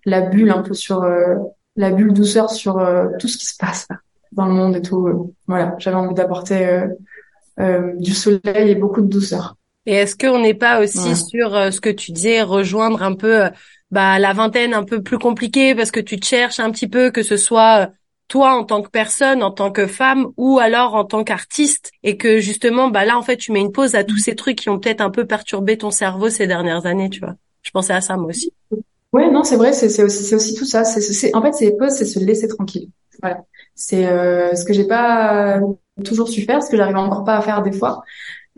la 0.04 0.20
bulle 0.22 0.50
un 0.50 0.62
peu 0.62 0.74
sur 0.74 1.02
euh, 1.02 1.34
la 1.76 1.90
bulle 1.90 2.12
douceur 2.12 2.50
sur 2.50 2.78
euh, 2.78 3.08
tout 3.18 3.28
ce 3.28 3.36
qui 3.36 3.46
se 3.46 3.56
passe 3.56 3.88
dans 4.32 4.46
le 4.46 4.52
monde 4.52 4.76
et 4.76 4.82
tout. 4.82 5.34
voilà, 5.46 5.74
j'avais 5.78 5.96
envie 5.96 6.14
d'apporter 6.14 6.86
euh, 7.60 7.92
du 7.98 8.12
soleil 8.12 8.70
et 8.70 8.74
beaucoup 8.74 9.00
de 9.00 9.06
douceur. 9.06 9.56
Et 9.86 9.94
est-ce 9.94 10.16
qu'on 10.16 10.40
n'est 10.40 10.54
pas 10.54 10.80
aussi 10.80 11.14
sur 11.14 11.54
euh, 11.54 11.70
ce 11.70 11.80
que 11.80 11.90
tu 11.90 12.10
disais, 12.10 12.42
rejoindre 12.42 13.02
un 13.02 13.14
peu 13.14 13.48
bah, 13.92 14.18
la 14.18 14.32
vingtaine 14.32 14.74
un 14.74 14.82
peu 14.82 15.02
plus 15.02 15.18
compliquée 15.18 15.74
parce 15.74 15.92
que 15.92 16.00
tu 16.00 16.18
te 16.18 16.26
cherches 16.26 16.58
un 16.58 16.70
petit 16.72 16.88
peu, 16.88 17.10
que 17.12 17.22
ce 17.22 17.36
soit 17.36 17.90
toi 18.28 18.54
en 18.54 18.64
tant 18.64 18.83
que 18.83 18.90
personne, 18.90 19.43
en 19.43 19.50
tant 19.50 19.71
que 19.71 19.87
femme, 19.87 20.28
ou 20.37 20.59
alors 20.59 20.95
en 20.95 21.04
tant 21.04 21.25
qu'artiste, 21.25 21.93
et 22.02 22.16
que 22.16 22.38
justement, 22.38 22.88
bah 22.88 23.04
là 23.04 23.19
en 23.19 23.23
fait, 23.23 23.37
tu 23.37 23.52
mets 23.52 23.61
une 23.61 23.73
pause 23.73 23.95
à 23.95 24.04
tous 24.04 24.19
ces 24.19 24.35
trucs 24.35 24.57
qui 24.57 24.69
ont 24.69 24.78
peut-être 24.78 25.00
un 25.00 25.11
peu 25.11 25.26
perturbé 25.26 25.78
ton 25.78 25.90
cerveau 25.90 26.31
ces 26.31 26.47
dernières 26.47 26.87
années, 26.87 27.11
tu 27.11 27.21
vois. 27.21 27.35
Je 27.62 27.71
pensais 27.71 27.93
à 27.93 28.00
ça 28.00 28.16
moi 28.16 28.28
aussi. 28.28 28.52
Ouais, 29.12 29.31
non, 29.31 29.45
c'est 29.45 29.57
vrai, 29.57 29.73
c'est 29.73 30.02
aussi, 30.02 30.25
c'est 30.25 30.35
aussi 30.35 30.54
tout 30.54 30.64
ça. 30.64 30.85
C'est, 30.85 31.35
en 31.37 31.43
fait, 31.43 31.52
c'est 31.52 31.76
pause, 31.76 31.93
c'est 31.93 32.04
se 32.04 32.19
laisser 32.19 32.49
tranquille. 32.49 32.90
Voilà. 33.23 33.43
C'est 33.76 34.07
euh, 34.07 34.54
ce 34.54 34.64
que 34.64 34.73
j'ai 34.73 34.85
pas 34.85 35.61
toujours 36.04 36.28
su 36.28 36.43
faire, 36.43 36.62
ce 36.62 36.71
que 36.71 36.76
j'arrive 36.76 36.97
encore 36.97 37.25
pas 37.25 37.37
à 37.37 37.40
faire 37.40 37.62
des 37.62 37.73
fois. 37.73 38.02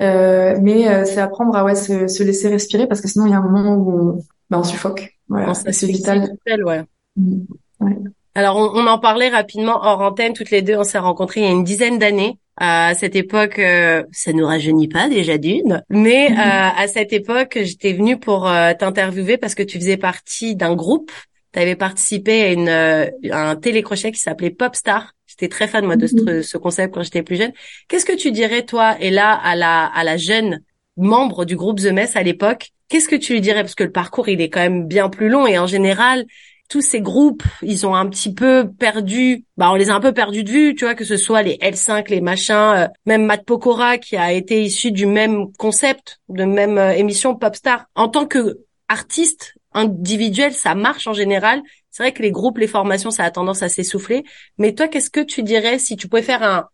Euh, 0.00 0.56
mais 0.60 0.88
euh, 0.88 1.04
c'est 1.04 1.20
apprendre 1.20 1.56
à 1.56 1.64
ouais 1.64 1.74
se, 1.74 2.06
se, 2.06 2.22
laisser 2.22 2.48
respirer 2.48 2.86
parce 2.86 3.00
que 3.00 3.08
sinon 3.08 3.24
il 3.24 3.30
y 3.30 3.34
a 3.34 3.38
un 3.38 3.48
moment 3.48 3.74
où 3.74 3.90
on, 3.90 4.18
bah, 4.50 4.58
on 4.58 4.62
suffoque. 4.62 5.16
Voilà, 5.28 5.54
c'est 5.54 5.86
vital. 5.86 6.28
ouais. 6.46 6.84
Mmh. 7.16 7.40
ouais. 7.80 7.96
Alors, 8.36 8.58
on, 8.58 8.86
en 8.86 8.98
parlait 8.98 9.30
rapidement 9.30 9.80
hors 9.82 10.02
antenne. 10.02 10.34
Toutes 10.34 10.50
les 10.50 10.60
deux, 10.60 10.76
on 10.76 10.84
s'est 10.84 10.98
rencontrés 10.98 11.40
il 11.40 11.44
y 11.44 11.48
a 11.48 11.52
une 11.52 11.64
dizaine 11.64 11.98
d'années. 11.98 12.38
À 12.58 12.92
cette 12.92 13.16
époque, 13.16 13.58
euh, 13.58 14.02
ça 14.12 14.34
nous 14.34 14.44
rajeunit 14.44 14.88
pas 14.88 15.08
déjà 15.08 15.38
d'une, 15.38 15.82
mais 15.88 16.28
mhm. 16.28 16.38
euh, 16.38 16.68
à 16.76 16.86
cette 16.86 17.14
époque, 17.14 17.58
j'étais 17.62 17.94
venue 17.94 18.18
pour 18.18 18.46
euh, 18.46 18.74
t'interviewer 18.78 19.38
parce 19.38 19.54
que 19.54 19.62
tu 19.62 19.78
faisais 19.78 19.96
partie 19.96 20.54
d'un 20.54 20.74
groupe. 20.74 21.10
Tu 21.54 21.60
avais 21.60 21.76
participé 21.76 22.42
à, 22.42 22.52
une, 22.52 23.32
un 23.32 23.56
télécrochet 23.56 24.12
qui 24.12 24.20
s'appelait 24.20 24.50
Popstar. 24.50 25.14
J'étais 25.26 25.48
très 25.48 25.66
fan 25.66 25.86
moi 25.86 25.96
de 25.96 26.06
ce, 26.06 26.16
mhm. 26.16 26.42
ce 26.42 26.58
concept 26.58 26.92
quand 26.92 27.02
j'étais 27.02 27.22
plus 27.22 27.36
jeune. 27.36 27.52
Qu'est-ce 27.88 28.04
que 28.04 28.16
tu 28.16 28.32
dirais 28.32 28.64
toi 28.64 28.96
et 29.00 29.10
là 29.10 29.32
à 29.32 29.56
la 29.56 29.86
à 29.86 30.04
la 30.04 30.18
jeune 30.18 30.60
membre 30.98 31.46
du 31.46 31.56
groupe 31.56 31.80
The 31.80 31.86
Mess 31.86 32.16
à 32.16 32.22
l'époque 32.22 32.68
Qu'est-ce 32.88 33.08
que 33.08 33.16
tu 33.16 33.32
lui 33.32 33.40
dirais? 33.40 33.62
Parce 33.62 33.74
que 33.74 33.84
le 33.84 33.90
parcours 33.90 34.28
il 34.28 34.40
est 34.40 34.50
quand 34.50 34.60
même 34.60 34.86
bien 34.86 35.08
plus 35.08 35.28
long 35.28 35.46
et 35.46 35.58
en 35.58 35.66
général 35.66 36.26
tous 36.68 36.80
ces 36.80 37.00
groupes, 37.00 37.42
ils 37.62 37.86
ont 37.86 37.94
un 37.94 38.08
petit 38.08 38.32
peu 38.32 38.70
perdu, 38.78 39.44
bah 39.56 39.70
on 39.70 39.74
les 39.74 39.90
a 39.90 39.94
un 39.94 40.00
peu 40.00 40.12
perdus 40.12 40.44
de 40.44 40.50
vue, 40.50 40.74
tu 40.74 40.84
vois, 40.84 40.94
que 40.94 41.04
ce 41.04 41.16
soit 41.16 41.42
les 41.42 41.56
L5, 41.58 42.08
les 42.10 42.20
machins, 42.20 42.54
euh, 42.54 42.88
même 43.04 43.24
Matt 43.24 43.44
Pokora 43.44 43.98
qui 43.98 44.16
a 44.16 44.32
été 44.32 44.62
issu 44.62 44.90
du 44.90 45.06
même 45.06 45.52
concept, 45.58 46.20
de 46.28 46.44
même 46.44 46.78
euh, 46.78 46.92
émission 46.92 47.34
Popstar. 47.34 47.86
En 47.94 48.08
tant 48.08 48.26
que 48.26 48.58
artiste 48.88 49.54
individuel, 49.72 50.52
ça 50.52 50.74
marche 50.74 51.06
en 51.06 51.12
général. 51.12 51.62
C'est 51.90 52.02
vrai 52.02 52.12
que 52.12 52.22
les 52.22 52.30
groupes, 52.30 52.58
les 52.58 52.66
formations, 52.66 53.10
ça 53.10 53.24
a 53.24 53.30
tendance 53.30 53.62
à 53.62 53.68
s'essouffler. 53.68 54.24
Mais 54.58 54.74
toi, 54.74 54.88
qu'est-ce 54.88 55.10
que 55.10 55.20
tu 55.20 55.42
dirais 55.42 55.78
si 55.78 55.96
tu 55.96 56.08
pouvais 56.08 56.22
faire 56.22 56.42
un 56.42 56.68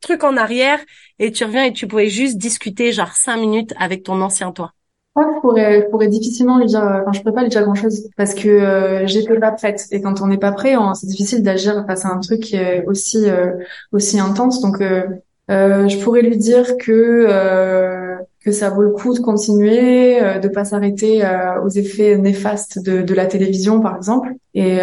truc 0.00 0.24
en 0.24 0.36
arrière 0.36 0.80
et 1.18 1.30
tu 1.32 1.44
reviens 1.44 1.64
et 1.64 1.72
tu 1.72 1.86
pouvais 1.86 2.08
juste 2.08 2.36
discuter 2.36 2.92
genre 2.92 3.12
cinq 3.12 3.36
minutes 3.36 3.72
avec 3.78 4.02
ton 4.02 4.20
ancien 4.20 4.52
toi? 4.52 4.72
Je 5.16 5.40
pourrais, 5.40 5.88
pourrais 5.90 6.08
difficilement 6.08 6.58
lui 6.58 6.66
dire, 6.66 6.80
enfin, 6.82 7.12
je 7.12 7.20
pourrais 7.20 7.34
pas 7.34 7.42
lui 7.42 7.50
dire 7.50 7.62
grand 7.62 7.74
chose 7.74 8.08
parce 8.16 8.34
que 8.34 8.48
euh, 8.48 9.06
j'étais 9.06 9.38
pas 9.38 9.52
prête. 9.52 9.86
Et 9.90 10.00
quand 10.00 10.22
on 10.22 10.26
n'est 10.26 10.38
pas 10.38 10.52
prêt, 10.52 10.74
c'est 10.94 11.06
difficile 11.06 11.42
d'agir 11.42 11.84
face 11.86 12.04
à 12.04 12.08
un 12.08 12.18
truc 12.20 12.40
qui 12.40 12.56
est 12.56 12.84
aussi, 12.86 13.28
euh, 13.28 13.52
aussi 13.92 14.18
intense. 14.18 14.60
Donc, 14.62 14.80
euh, 14.80 15.02
euh, 15.50 15.88
je 15.88 15.98
pourrais 15.98 16.22
lui 16.22 16.36
dire 16.36 16.76
que 16.78 17.26
euh, 17.28 18.16
que 18.44 18.52
ça 18.52 18.70
vaut 18.70 18.82
le 18.82 18.90
coup 18.90 19.14
de 19.14 19.20
continuer, 19.20 20.20
euh, 20.20 20.38
de 20.38 20.48
pas 20.48 20.64
s'arrêter 20.64 21.22
aux 21.64 21.68
effets 21.68 22.16
néfastes 22.16 22.82
de, 22.82 23.02
de 23.02 23.14
la 23.14 23.26
télévision, 23.26 23.80
par 23.80 23.96
exemple, 23.96 24.32
et 24.54 24.78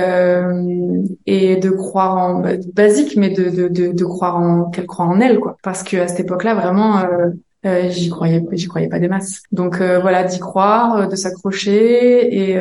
et 1.26 1.56
de 1.58 1.70
croire 1.70 2.18
en 2.18 2.40
bah, 2.42 2.52
basique, 2.74 3.16
mais 3.18 3.30
de, 3.30 3.50
de, 3.50 3.68
de, 3.68 3.92
de 3.92 4.06
croire 4.06 4.38
en 4.38 4.66
qu'elle 4.70 4.86
croit 4.86 5.06
en 5.06 5.20
elle, 5.20 5.40
quoi. 5.40 5.58
Parce 5.64 5.84
que 5.84 5.98
à 5.98 6.08
cette 6.08 6.22
époque-là, 6.22 6.54
vraiment 6.54 7.00
euh, 7.66 7.90
j'y 7.90 8.10
croyais, 8.10 8.44
j'y 8.54 8.68
croyais 8.68 8.88
pas 8.88 9.00
des 9.00 9.08
masses. 9.08 9.44
Donc 9.52 9.82
euh, 9.82 10.00
voilà, 10.00 10.24
d'y 10.24 10.40
croire, 10.40 10.96
euh, 10.98 11.06
de 11.08 11.16
s'accrocher 11.16 12.52
et 12.52 12.58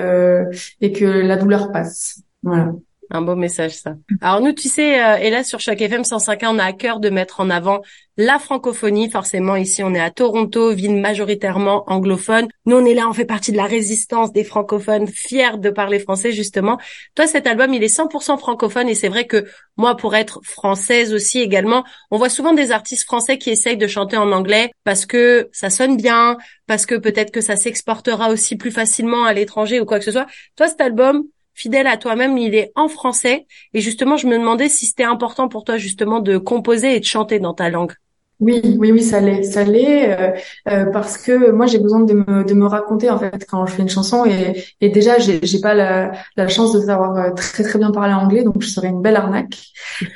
et 0.81 0.93
que 0.93 1.05
la 1.05 1.37
douleur 1.37 1.71
passe. 1.73 2.23
Voilà. 2.43 2.73
Un 3.11 3.23
beau 3.23 3.37
message 3.37 3.73
ça. 3.73 3.95
Alors 4.21 4.41
nous, 4.41 4.53
tu 4.53 4.69
sais, 4.69 5.03
euh, 5.03 5.17
et 5.17 5.31
là 5.31 5.43
sur 5.43 5.61
chaque 5.61 5.81
FM 5.81 6.03
105.1, 6.03 6.49
on 6.49 6.59
a 6.59 6.65
à 6.65 6.73
cœur 6.73 7.01
de 7.01 7.09
mettre 7.09 7.41
en 7.41 7.49
avant 7.49 7.81
la 8.19 8.39
francophonie. 8.39 9.11
Forcément, 9.11 9.57
ici, 9.57 9.83
on 9.83 9.95
est 9.95 10.01
à 10.01 10.11
Toronto, 10.11 10.75
ville 10.75 11.01
majoritairement 11.01 11.85
anglophone. 11.91 12.49
Nous, 12.67 12.77
on 12.77 12.85
est 12.85 12.93
là, 12.93 13.09
on 13.09 13.13
fait 13.15 13.25
partie 13.25 13.53
de 13.53 13.57
la 13.57 13.65
résistance 13.65 14.33
des 14.33 14.45
francophones, 14.45 15.07
fiers 15.07 15.57
de 15.57 15.71
parler 15.71 16.01
français 16.01 16.33
justement. 16.33 16.79
Toi, 17.15 17.27
cet 17.27 17.47
album, 17.47 17.73
il 17.73 17.83
est 17.83 17.97
100% 17.97 18.39
francophone 18.39 18.89
et 18.89 18.95
c'est 18.95 19.09
vrai 19.09 19.27
que 19.27 19.47
moi, 19.77 19.97
pour 19.97 20.15
être 20.15 20.41
française 20.43 21.15
aussi 21.15 21.41
également, 21.41 21.85
on 22.11 22.19
voit 22.19 22.29
souvent 22.29 22.53
des 22.53 22.73
artistes 22.73 23.05
français 23.05 23.39
qui 23.39 23.51
essayent 23.51 23.77
de 23.77 23.87
chanter 23.87 24.17
en 24.17 24.33
anglais 24.33 24.71
parce 24.85 25.07
que 25.07 25.49
ça 25.53 25.71
sonne 25.71 25.97
bien, 25.97 26.37
parce 26.67 26.85
que 26.85 26.97
peut-être 26.97 27.31
que 27.31 27.41
ça 27.41 27.57
s'exportera 27.57 28.31
aussi 28.31 28.57
plus 28.57 28.73
facilement 28.73 29.25
à 29.25 29.33
l'étranger 29.33 29.81
ou 29.81 29.87
quoi 29.87 29.99
que 29.99 30.05
ce 30.05 30.13
soit. 30.13 30.27
Toi, 30.57 30.69
cet 30.69 30.81
album, 30.81 31.25
fidèle 31.59 31.87
à 31.87 31.97
toi-même, 31.97 32.39
il 32.39 32.55
est 32.55 32.73
en 32.77 32.89
français. 32.89 33.47
Et 33.75 33.81
justement, 33.81 34.17
je 34.17 34.27
me 34.27 34.39
demandais 34.39 34.69
si 34.69 34.87
c'était 34.87 35.05
important 35.05 35.49
pour 35.49 35.65
toi 35.65 35.77
justement 35.77 36.21
de 36.21 36.39
composer 36.39 36.97
et 36.97 37.01
de 37.01 37.05
chanter 37.05 37.41
dans 37.41 37.55
ta 37.55 37.69
langue. 37.69 37.93
Oui, 38.41 38.61
oui, 38.79 38.93
oui, 38.93 39.03
ça 39.03 39.21
l'est, 39.21 39.43
ça 39.43 39.65
l'est, 39.65 40.17
euh, 40.17 40.31
euh, 40.69 40.85
parce 40.93 41.19
que 41.19 41.51
moi 41.51 41.67
j'ai 41.67 41.81
besoin 41.81 41.99
de 42.05 42.13
me, 42.13 42.45
de 42.45 42.55
me 42.55 42.67
raconter 42.67 43.11
en 43.11 43.19
fait 43.19 43.45
quand 43.51 43.67
je 43.67 43.75
fais 43.75 43.83
une 43.83 43.89
chanson 43.89 44.25
et, 44.27 44.63
et 44.81 44.91
déjà 44.91 45.19
j'ai, 45.19 45.41
j'ai 45.43 45.61
pas 45.61 45.75
la, 45.75 46.13
la 46.37 46.47
chance 46.47 46.73
de 46.73 46.81
savoir 46.81 47.17
euh, 47.17 47.31
très 47.33 47.65
très 47.65 47.81
bien 47.81 47.91
parler 47.91 48.15
anglais 48.15 48.45
donc 48.45 48.63
je 48.63 48.69
serais 48.69 48.89
une 48.89 49.03
belle 49.03 49.17
arnaque. 49.17 49.59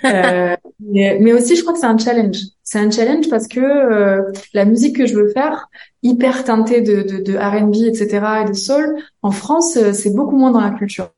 Euh, 0.04 0.54
mais, 0.78 1.18
mais, 1.20 1.32
aussi 1.32 1.56
je 1.56 1.62
crois 1.62 1.72
que 1.72 1.80
c'est 1.80 1.86
un 1.86 1.98
challenge, 1.98 2.36
c'est 2.62 2.78
un 2.78 2.90
challenge 2.90 3.28
parce 3.28 3.48
que 3.48 4.22
la 4.52 4.64
musique 4.64 4.96
que 4.96 5.06
je 5.06 5.14
veux 5.14 5.28
faire, 5.28 5.68
hyper 6.02 6.44
teintée 6.44 6.82
de, 6.82 7.02
de, 7.02 7.18
de 7.18 7.36
R&B 7.36 7.76
etc 7.88 8.42
et 8.42 8.48
de 8.48 8.52
soul, 8.52 8.96
en 9.22 9.30
France 9.32 9.78
c'est 9.92 10.14
beaucoup 10.14 10.36
moins 10.36 10.50
dans 10.52 10.60
la 10.60 10.70
culture. 10.70 11.10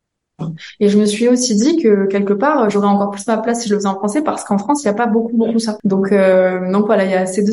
Et 0.80 0.88
je 0.88 0.98
me 0.98 1.06
suis 1.06 1.28
aussi 1.28 1.54
dit 1.54 1.80
que 1.80 2.06
quelque 2.06 2.32
part, 2.32 2.68
j'aurais 2.68 2.88
encore 2.88 3.10
plus 3.10 3.26
ma 3.26 3.38
place 3.38 3.62
si 3.62 3.68
je 3.68 3.74
le 3.74 3.78
faisais 3.78 3.88
en 3.88 3.94
français 3.94 4.22
parce 4.22 4.44
qu'en 4.44 4.58
France, 4.58 4.82
il 4.82 4.86
n'y 4.86 4.90
a 4.90 4.94
pas 4.94 5.06
beaucoup, 5.06 5.36
beaucoup 5.36 5.58
ça. 5.58 5.78
Donc, 5.84 6.10
euh, 6.12 6.70
donc 6.72 6.86
voilà, 6.86 7.04
il 7.04 7.10
y 7.10 7.14
a 7.14 7.26
ces 7.26 7.44
deux, 7.44 7.52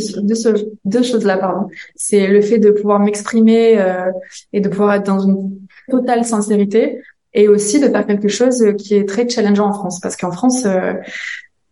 deux, 0.83 1.03
choses-là, 1.03 1.38
pardon. 1.38 1.67
C'est 1.95 2.27
le 2.27 2.41
fait 2.41 2.57
de 2.57 2.71
pouvoir 2.71 3.00
m'exprimer 3.00 3.79
euh, 3.79 4.11
et 4.51 4.61
de 4.61 4.69
pouvoir 4.69 4.95
être 4.95 5.05
dans 5.05 5.19
une 5.19 5.59
totale 5.89 6.25
sincérité 6.25 7.01
et 7.33 7.47
aussi 7.47 7.79
de 7.79 7.88
faire 7.88 8.05
quelque 8.05 8.27
chose 8.27 8.65
qui 8.77 8.95
est 8.95 9.07
très 9.07 9.29
challengeant 9.29 9.69
en 9.69 9.73
France 9.73 10.00
parce 10.00 10.17
qu'en 10.17 10.31
France, 10.31 10.65
euh, 10.65 10.93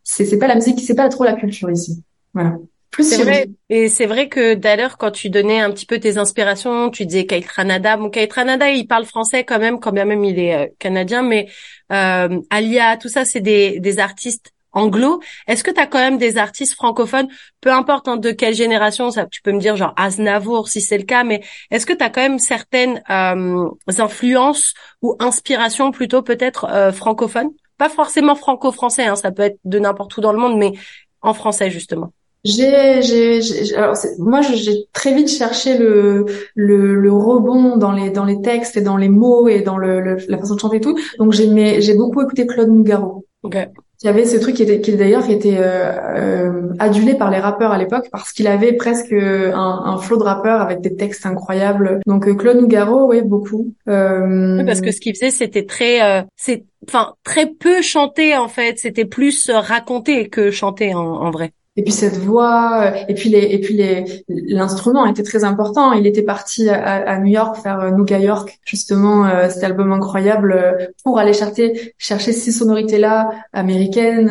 c'est 0.04 0.38
pas 0.38 0.48
la 0.48 0.56
musique, 0.56 0.80
c'est 0.80 0.96
pas 0.96 1.10
trop 1.10 1.24
la 1.24 1.34
culture 1.34 1.72
ici. 1.72 2.04
Voilà. 2.34 2.58
C'est 2.98 3.24
vrai. 3.24 3.48
Et 3.70 3.88
c'est 3.88 4.06
vrai 4.06 4.30
que 4.30 4.56
d'ailleurs, 4.56 4.98
quand 4.98 5.12
tu 5.12 5.30
donnais 5.30 5.60
un 5.60 5.72
petit 5.72 5.86
peu 5.86 6.00
tes 6.00 6.18
inspirations, 6.18 6.90
tu 6.90 7.06
disais 7.06 7.26
Kate 7.26 7.46
Ranada. 7.46 7.98
Bon, 7.98 8.10
Kate 8.10 8.34
Ranada, 8.34 8.70
il 8.72 8.88
parle 8.88 9.06
français 9.06 9.44
quand 9.44 9.60
même, 9.60 9.80
quand 9.80 9.92
bien 9.92 10.06
même 10.06 10.24
il 10.24 10.40
est 10.40 10.56
euh, 10.56 10.68
canadien, 10.80 11.22
mais 11.22 11.48
euh, 11.92 12.40
Alia, 12.50 12.98
tout 12.98 13.10
ça, 13.10 13.26
c'est 13.26 13.42
des, 13.42 13.80
des 13.80 14.00
artistes 14.00 14.54
anglo. 14.72 15.22
Est-ce 15.48 15.64
que 15.64 15.72
tu 15.72 15.80
as 15.80 15.88
quand 15.88 16.00
même 16.00 16.18
des 16.18 16.38
artistes 16.38 16.76
francophones, 16.76 17.28
peu 17.62 17.72
importe 17.72 18.08
hein, 18.08 18.18
de 18.18 18.32
quelle 18.32 18.54
génération, 18.54 19.12
ça, 19.12 19.26
tu 19.26 19.42
peux 19.42 19.52
me 19.52 19.60
dire 19.60 19.76
genre 19.76 19.94
Aznavour 19.98 20.68
si 20.68 20.82
c'est 20.82 20.98
le 20.98 21.04
cas, 21.04 21.24
mais 21.24 21.42
est-ce 21.72 21.86
que 21.86 21.94
tu 21.94 22.04
as 22.04 22.10
quand 22.10 22.22
même 22.22 22.40
certaines 22.40 23.02
euh, 23.10 23.70
influences 23.98 24.74
ou 25.02 25.16
inspirations 25.20 25.92
plutôt 25.92 26.22
peut-être 26.22 26.66
euh, 26.66 26.92
francophones? 26.92 27.50
Pas 27.78 27.90
forcément 27.90 28.36
franco-français, 28.36 29.06
hein, 29.06 29.16
ça 29.16 29.32
peut 29.32 29.44
être 29.44 29.60
de 29.64 29.80
n'importe 29.80 30.16
où 30.18 30.22
dans 30.22 30.34
le 30.34 30.40
monde, 30.40 30.58
mais 30.58 30.74
en 31.22 31.34
français 31.34 31.72
justement. 31.72 32.14
J'ai, 32.46 33.02
j'ai, 33.02 33.76
alors 33.76 33.96
moi, 34.18 34.42
j'ai 34.42 34.86
très 34.94 35.14
vite 35.14 35.30
cherché 35.30 35.78
le, 35.78 36.26
le, 36.56 36.96
le 36.96 37.12
rebond 37.12 37.76
dans 37.76 37.92
les 37.92 38.12
dans 38.12 38.24
les 38.24 38.42
textes 38.42 38.78
et 38.78 38.82
dans 38.82 38.96
les 38.96 39.10
mots 39.10 39.50
et 39.50 39.62
dans 39.62 39.78
le, 39.78 40.18
la 40.28 40.38
façon 40.38 40.56
de 40.56 40.60
chanter 40.60 40.78
et 40.78 40.82
tout. 40.82 40.98
Donc 41.18 41.34
j'ai 41.34 41.82
j'ai 41.82 41.96
beaucoup 41.96 42.22
écouté 42.22 42.48
Claude 42.48 42.70
Nougaro. 42.70 43.26
Okay. 43.44 43.66
Il 44.02 44.06
y 44.06 44.10
avait 44.10 44.24
ce 44.24 44.38
truc 44.38 44.56
qui 44.56 44.64
était 44.64 44.80
qui 44.80 44.96
d'ailleurs 44.96 45.26
qui 45.26 45.34
était 45.34 45.58
euh, 45.58 45.92
euh, 46.18 46.74
adulé 46.80 47.16
par 47.16 47.30
les 47.30 47.40
rappeurs 47.40 47.74
à 47.74 47.78
l'époque 47.78 48.08
parce 48.10 48.32
qu'il 48.32 48.48
avait 48.48 48.72
presque 48.72 49.12
un, 49.12 49.82
un 49.86 49.98
flot 49.98 50.16
de 50.16 50.24
rappeurs 50.24 50.62
avec 50.62 50.80
des 50.80 50.96
textes 50.96 51.26
incroyables. 51.26 52.00
Donc 52.08 52.26
euh, 52.26 52.34
Claude 52.36 52.62
Nougaro, 52.62 53.10
oui, 53.10 53.22
beaucoup. 53.22 53.74
Euh... 53.90 54.60
Oui, 54.60 54.66
parce 54.66 54.80
que 54.80 54.92
ce 54.94 55.02
qu'il 55.02 55.14
faisait, 55.16 55.32
c'était 55.32 55.66
très, 55.66 56.02
euh, 56.02 56.22
c'est, 56.38 56.64
enfin, 56.88 57.16
très 57.26 57.48
peu 57.48 57.82
chanté 57.82 58.38
en 58.38 58.48
fait. 58.48 58.80
C'était 58.80 59.04
plus 59.04 59.50
raconté 59.50 60.30
que 60.30 60.50
chanté 60.50 60.94
en, 60.94 61.02
en 61.02 61.32
vrai 61.32 61.52
et 61.80 61.82
puis 61.82 61.94
cette 61.94 62.18
voix 62.18 62.82
euh, 62.82 63.06
et 63.08 63.14
puis 63.14 63.30
les 63.30 63.40
et 63.40 63.60
puis 63.62 63.74
les 63.74 64.04
l'instrument 64.28 65.06
était 65.06 65.24
très 65.24 65.46
important. 65.46 65.94
Il 65.94 66.06
était 66.06 66.24
parti 66.24 66.68
à, 66.68 66.96
à 67.14 67.20
New 67.20 67.32
York 67.32 67.56
faire 67.64 67.80
euh, 67.80 67.92
Nouga 67.92 68.20
York 68.20 68.60
justement 68.66 69.26
euh, 69.26 69.48
cet 69.48 69.64
album 69.64 69.94
incroyable 69.94 70.90
pour 71.06 71.20
aller 71.20 71.32
chercher 71.32 71.94
chercher 71.98 72.34
ces 72.34 72.52
sonorités 72.52 72.98
là 72.98 73.30
américaines 73.54 74.30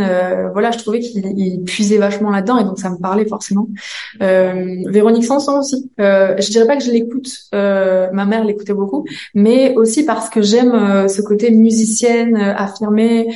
voilà 0.53 0.71
je 0.73 0.79
trouvais 0.79 1.01
qu'il 1.01 1.65
puisait 1.65 1.97
vachement 1.97 2.31
là-dedans 2.31 2.59
et 2.59 2.65
donc 2.65 2.79
ça 2.79 2.91
me 2.91 2.99
parlait 2.99 3.27
forcément. 3.27 3.69
Véronique 4.21 5.25
Sanson 5.25 5.59
aussi. 5.61 5.91
Je 5.99 6.51
dirais 6.51 6.67
pas 6.67 6.77
que 6.77 6.85
je 6.85 6.91
l'écoute 6.91 7.31
ma 7.53 8.27
mère 8.27 8.45
l'écoutait 8.45 8.75
beaucoup 8.75 9.07
mais 9.35 9.75
aussi 9.77 10.05
parce 10.05 10.29
que 10.29 10.43
j'aime 10.43 11.09
ce 11.09 11.23
côté 11.23 11.51
musicienne 11.51 12.37
affirmer 12.37 13.29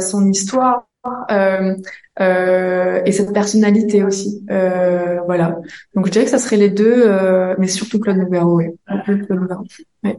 son 0.00 0.28
histoire. 0.28 0.86
Euh, 1.32 1.74
euh, 2.20 3.00
et 3.06 3.12
cette 3.12 3.32
personnalité 3.32 4.02
aussi. 4.02 4.44
Euh, 4.50 5.20
voilà. 5.24 5.58
Donc 5.94 6.06
je 6.06 6.12
dirais 6.12 6.24
que 6.24 6.30
ça 6.30 6.38
serait 6.38 6.56
les 6.56 6.68
deux, 6.68 7.04
euh, 7.06 7.54
mais 7.58 7.68
surtout 7.68 7.98
Claude 7.98 8.18
Nougaro. 8.18 8.60
Claude 9.04 9.26
Nougaro. 9.30 9.64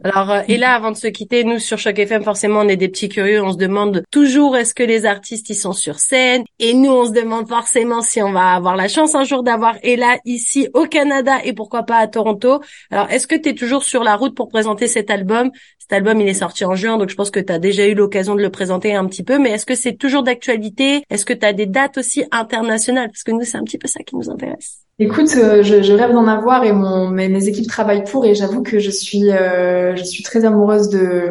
Alors, 0.02 0.30
euh, 0.30 0.40
et 0.48 0.56
là, 0.56 0.74
avant 0.74 0.92
de 0.92 0.96
se 0.96 1.06
quitter, 1.08 1.44
nous 1.44 1.58
sur 1.58 1.78
Choc 1.78 1.98
FM, 1.98 2.24
forcément, 2.24 2.60
on 2.60 2.68
est 2.68 2.76
des 2.76 2.88
petits 2.88 3.10
curieux. 3.10 3.42
On 3.42 3.52
se 3.52 3.58
demande 3.58 4.02
toujours 4.10 4.56
est-ce 4.56 4.74
que 4.74 4.82
les 4.82 5.04
artistes 5.04 5.50
ils 5.50 5.54
sont 5.54 5.72
sur 5.72 5.98
scène, 5.98 6.44
et 6.58 6.72
nous, 6.72 6.90
on 6.90 7.04
se 7.04 7.12
demande 7.12 7.48
forcément 7.48 8.00
si 8.00 8.22
on 8.22 8.32
va 8.32 8.54
avoir 8.54 8.76
la 8.76 8.88
chance 8.88 9.14
un 9.14 9.24
jour 9.24 9.42
d'avoir 9.42 9.76
Ella 9.82 10.16
ici 10.24 10.68
au 10.72 10.86
Canada 10.86 11.36
et 11.44 11.52
pourquoi 11.52 11.82
pas 11.82 11.98
à 11.98 12.06
Toronto. 12.06 12.60
Alors, 12.90 13.10
est-ce 13.10 13.26
que 13.26 13.34
tu 13.34 13.50
es 13.50 13.54
toujours 13.54 13.84
sur 13.84 14.02
la 14.02 14.16
route 14.16 14.34
pour 14.34 14.48
présenter 14.48 14.86
cet 14.86 15.10
album? 15.10 15.50
Cet 15.78 15.92
album, 15.92 16.18
il 16.18 16.28
est 16.28 16.34
sorti 16.34 16.64
en 16.64 16.74
juin, 16.74 16.96
donc 16.96 17.10
je 17.10 17.14
pense 17.14 17.30
que 17.30 17.40
tu 17.40 17.52
as 17.52 17.58
déjà 17.58 17.86
eu 17.86 17.94
l'occasion 17.94 18.34
de 18.34 18.40
le 18.40 18.48
présenter 18.48 18.94
un 18.94 19.04
petit 19.04 19.22
peu. 19.22 19.38
Mais 19.38 19.50
est-ce 19.50 19.66
que 19.66 19.74
c'est 19.74 19.98
toujours 19.98 20.22
d'actualité? 20.22 21.04
Est-ce 21.10 21.26
que 21.26 21.34
tu 21.34 21.44
as 21.44 21.52
des 21.52 21.66
dates 21.66 21.83
aussi 21.96 22.24
internationales 22.30 23.08
Parce 23.08 23.22
que 23.22 23.32
nous, 23.32 23.44
c'est 23.44 23.58
un 23.58 23.64
petit 23.64 23.78
peu 23.78 23.88
ça 23.88 24.02
qui 24.02 24.16
nous 24.16 24.30
intéresse. 24.30 24.84
Écoute, 25.00 25.34
euh, 25.36 25.64
je, 25.64 25.82
je, 25.82 25.92
rêve 25.92 26.12
d'en 26.12 26.28
avoir 26.28 26.62
et 26.62 26.72
mon, 26.72 27.08
mes, 27.08 27.48
équipes 27.48 27.66
travaillent 27.66 28.04
pour 28.04 28.24
et 28.26 28.36
j'avoue 28.36 28.62
que 28.62 28.78
je 28.78 28.92
suis 28.92 29.28
euh, 29.32 29.96
je 29.96 30.04
suis 30.04 30.22
très 30.22 30.44
amoureuse 30.44 30.88
de 30.88 31.30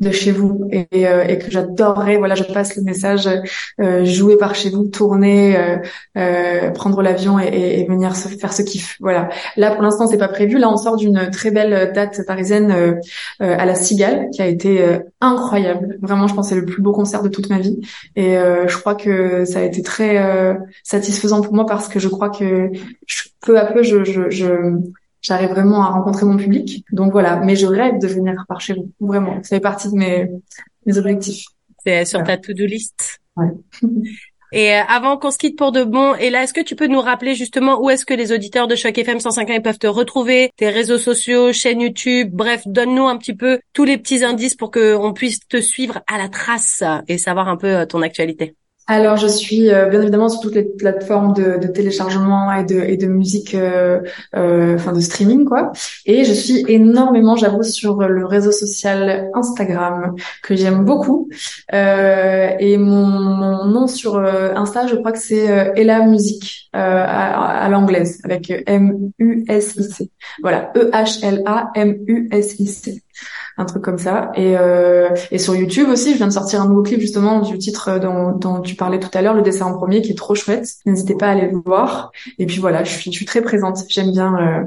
de 0.00 0.10
chez 0.10 0.30
vous 0.30 0.68
et, 0.70 0.86
euh, 1.06 1.24
et 1.26 1.38
que 1.38 1.50
j'adorerais 1.50 2.18
voilà 2.18 2.34
je 2.34 2.42
passe 2.42 2.76
le 2.76 2.82
message 2.82 3.26
euh, 3.80 4.04
jouer 4.04 4.36
par 4.36 4.54
chez 4.54 4.68
vous 4.68 4.84
tourner 4.88 5.56
prendre 6.74 7.00
l'avion 7.00 7.38
et, 7.40 7.80
et, 7.80 7.86
venir 7.86 8.14
se 8.14 8.28
faire 8.28 8.52
ce 8.52 8.60
kiff. 8.60 8.98
Voilà. 9.00 9.30
Là 9.56 9.70
pour 9.70 9.82
l'instant 9.82 10.06
c'est 10.06 10.18
pas 10.18 10.28
prévu. 10.28 10.58
Là 10.58 10.68
on 10.68 10.76
sort 10.76 10.96
d'une 10.96 11.30
très 11.30 11.50
belle 11.50 11.92
date 11.94 12.26
parisienne 12.26 13.00
à 13.40 13.64
la 13.64 13.74
Cigale 13.74 14.28
qui 14.34 14.42
a 14.42 14.46
été 14.46 14.84
incroyable. 15.22 15.96
Vraiment 16.02 16.26
je 16.26 16.34
pense 16.34 16.50
c'est 16.50 16.56
le 16.56 16.66
plus 16.66 16.82
beau 16.82 16.92
concert 16.92 17.22
de 17.22 17.28
toute 17.30 17.48
ma 17.48 17.58
vie 17.58 17.80
et 18.16 18.34
je 18.34 18.76
crois 18.76 18.94
que 18.94 19.46
ça 19.46 19.60
a 19.60 19.62
été 19.62 19.82
très 19.82 20.18
satisfaisant 20.82 21.40
pour 21.40 21.54
moi 21.54 21.64
parce 21.64 21.88
que 21.88 21.98
je 21.98 22.08
crois 22.08 22.28
que 22.28 22.70
peu 23.40 23.58
à 23.58 23.66
peu, 23.66 23.82
je, 23.82 24.04
je, 24.04 24.78
j'arrive 25.20 25.50
vraiment 25.50 25.82
à 25.82 25.90
rencontrer 25.90 26.26
mon 26.26 26.36
public. 26.36 26.84
Donc 26.92 27.12
voilà, 27.12 27.36
mais 27.36 27.56
je 27.56 27.66
rêve 27.66 27.98
de 27.98 28.06
venir 28.06 28.44
par 28.48 28.60
chez 28.60 28.74
vous, 28.74 28.90
vraiment. 29.00 29.42
Ça 29.42 29.56
fait 29.56 29.60
partie 29.60 29.90
de 29.90 29.96
mes, 29.96 30.28
mes 30.86 30.98
objectifs. 30.98 31.46
C'est 31.84 32.04
sur 32.04 32.22
ta 32.22 32.36
to-do 32.36 32.66
list. 32.66 33.20
Ouais. 33.36 33.50
Et 34.50 34.72
euh, 34.72 34.80
avant 34.88 35.18
qu'on 35.18 35.30
se 35.30 35.36
quitte 35.36 35.58
pour 35.58 35.72
de 35.72 35.84
bon, 35.84 36.14
et 36.14 36.30
là, 36.30 36.42
est-ce 36.42 36.54
que 36.54 36.62
tu 36.62 36.74
peux 36.74 36.86
nous 36.86 37.00
rappeler 37.00 37.34
justement 37.34 37.82
où 37.82 37.90
est-ce 37.90 38.06
que 38.06 38.14
les 38.14 38.32
auditeurs 38.32 38.66
de 38.66 38.74
Choc 38.74 38.96
FM 38.96 39.18
105.1 39.18 39.60
peuvent 39.60 39.78
te 39.78 39.86
retrouver, 39.86 40.50
tes 40.56 40.70
réseaux 40.70 40.96
sociaux, 40.96 41.52
chaîne 41.52 41.82
YouTube, 41.82 42.30
bref, 42.32 42.62
donne-nous 42.64 43.06
un 43.06 43.18
petit 43.18 43.34
peu 43.34 43.60
tous 43.74 43.84
les 43.84 43.98
petits 43.98 44.24
indices 44.24 44.54
pour 44.54 44.70
qu'on 44.70 45.12
puisse 45.12 45.40
te 45.46 45.60
suivre 45.60 46.00
à 46.06 46.16
la 46.16 46.28
trace 46.28 46.82
et 47.08 47.18
savoir 47.18 47.48
un 47.48 47.56
peu 47.56 47.68
euh, 47.68 47.86
ton 47.86 48.00
actualité. 48.00 48.54
Alors, 48.90 49.18
je 49.18 49.26
suis 49.26 49.70
euh, 49.70 49.84
bien 49.90 50.00
évidemment 50.00 50.30
sur 50.30 50.40
toutes 50.40 50.54
les 50.54 50.62
plateformes 50.62 51.34
de, 51.34 51.58
de 51.58 51.66
téléchargement 51.66 52.50
et 52.54 52.64
de, 52.64 52.80
et 52.80 52.96
de 52.96 53.06
musique, 53.06 53.54
euh, 53.54 54.00
euh, 54.34 54.76
enfin 54.76 54.94
de 54.94 55.00
streaming, 55.00 55.44
quoi. 55.44 55.72
Et 56.06 56.24
je 56.24 56.32
suis 56.32 56.64
énormément, 56.68 57.36
j'avoue, 57.36 57.62
sur 57.62 57.98
le 57.98 58.24
réseau 58.24 58.50
social 58.50 59.28
Instagram 59.34 60.14
que 60.42 60.56
j'aime 60.56 60.86
beaucoup. 60.86 61.28
Euh, 61.74 62.48
et 62.58 62.78
mon, 62.78 63.04
mon, 63.06 63.66
nom 63.66 63.86
sur 63.88 64.18
Insta, 64.18 64.86
je 64.86 64.94
crois 64.94 65.12
que 65.12 65.18
c'est 65.18 65.72
Ella 65.76 66.06
Music 66.06 66.70
à, 66.72 67.64
à 67.64 67.68
l'anglaise 67.68 68.20
avec 68.24 68.50
M 68.66 69.10
U 69.18 69.44
S 69.48 69.76
I 69.76 69.82
C. 69.82 70.10
Voilà, 70.40 70.72
E 70.76 70.90
H 70.94 71.22
L 71.22 71.42
A 71.44 71.70
M 71.74 71.98
U 72.06 72.28
S 72.32 72.58
I 72.58 72.66
C 72.66 73.02
un 73.58 73.64
truc 73.64 73.82
comme 73.82 73.98
ça. 73.98 74.30
Et, 74.34 74.56
euh, 74.56 75.10
et 75.30 75.38
sur 75.38 75.54
YouTube 75.54 75.88
aussi, 75.90 76.12
je 76.12 76.16
viens 76.16 76.28
de 76.28 76.32
sortir 76.32 76.62
un 76.62 76.68
nouveau 76.68 76.82
clip 76.82 77.00
justement 77.00 77.40
du 77.40 77.58
titre 77.58 77.98
dont, 77.98 78.32
dont 78.32 78.60
tu 78.60 78.76
parlais 78.76 79.00
tout 79.00 79.10
à 79.12 79.20
l'heure, 79.20 79.34
le 79.34 79.42
dessin 79.42 79.66
en 79.66 79.76
premier, 79.76 80.00
qui 80.00 80.12
est 80.12 80.18
trop 80.18 80.34
chouette. 80.34 80.76
N'hésitez 80.86 81.16
pas 81.16 81.26
à 81.26 81.30
aller 81.32 81.50
le 81.50 81.60
voir. 81.64 82.12
Et 82.38 82.46
puis 82.46 82.60
voilà, 82.60 82.84
je 82.84 82.92
suis, 82.92 83.12
je 83.12 83.16
suis 83.16 83.26
très 83.26 83.42
présente. 83.42 83.78
J'aime 83.88 84.12
bien 84.12 84.34
euh, 84.36 84.64